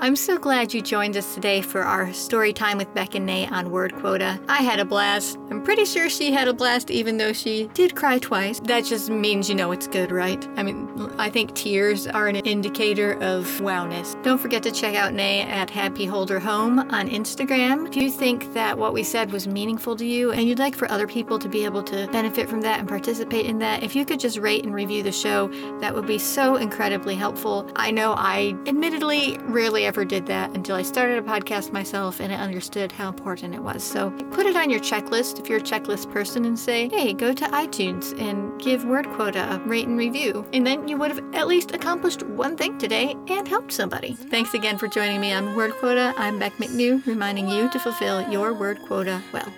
[0.00, 3.46] I'm so glad you joined us today for our story time with Beck and Nay
[3.46, 4.40] on Word Quota.
[4.48, 5.38] I had a blast.
[5.50, 8.58] I'm pretty sure she had a blast, even though she did cry twice.
[8.64, 10.46] That just means you know it's good, right?
[10.56, 14.20] I mean, I think tears are an indicator of wowness.
[14.24, 17.86] Don't forget to check out Nay at Happy Holder Home on Instagram.
[17.86, 20.90] If you think that what we said was meaningful to you and you'd like for
[20.90, 24.04] other people to be able to benefit from that and participate in that, if you
[24.04, 25.48] could just rate and review the show,
[25.80, 27.70] that would be so incredibly helpful.
[27.76, 32.32] I know I admittedly rarely ever did that until I started a podcast myself and
[32.32, 33.82] I understood how important it was.
[33.82, 37.32] So put it on your checklist if you're a checklist person and say, hey, go
[37.32, 40.46] to iTunes and give Word Quota a rate and review.
[40.52, 44.14] And then you would have at least accomplished one thing today and helped somebody.
[44.14, 46.14] Thanks again for joining me on Word Quota.
[46.16, 49.52] I'm Beck McNew, reminding you to fulfill your word quota well.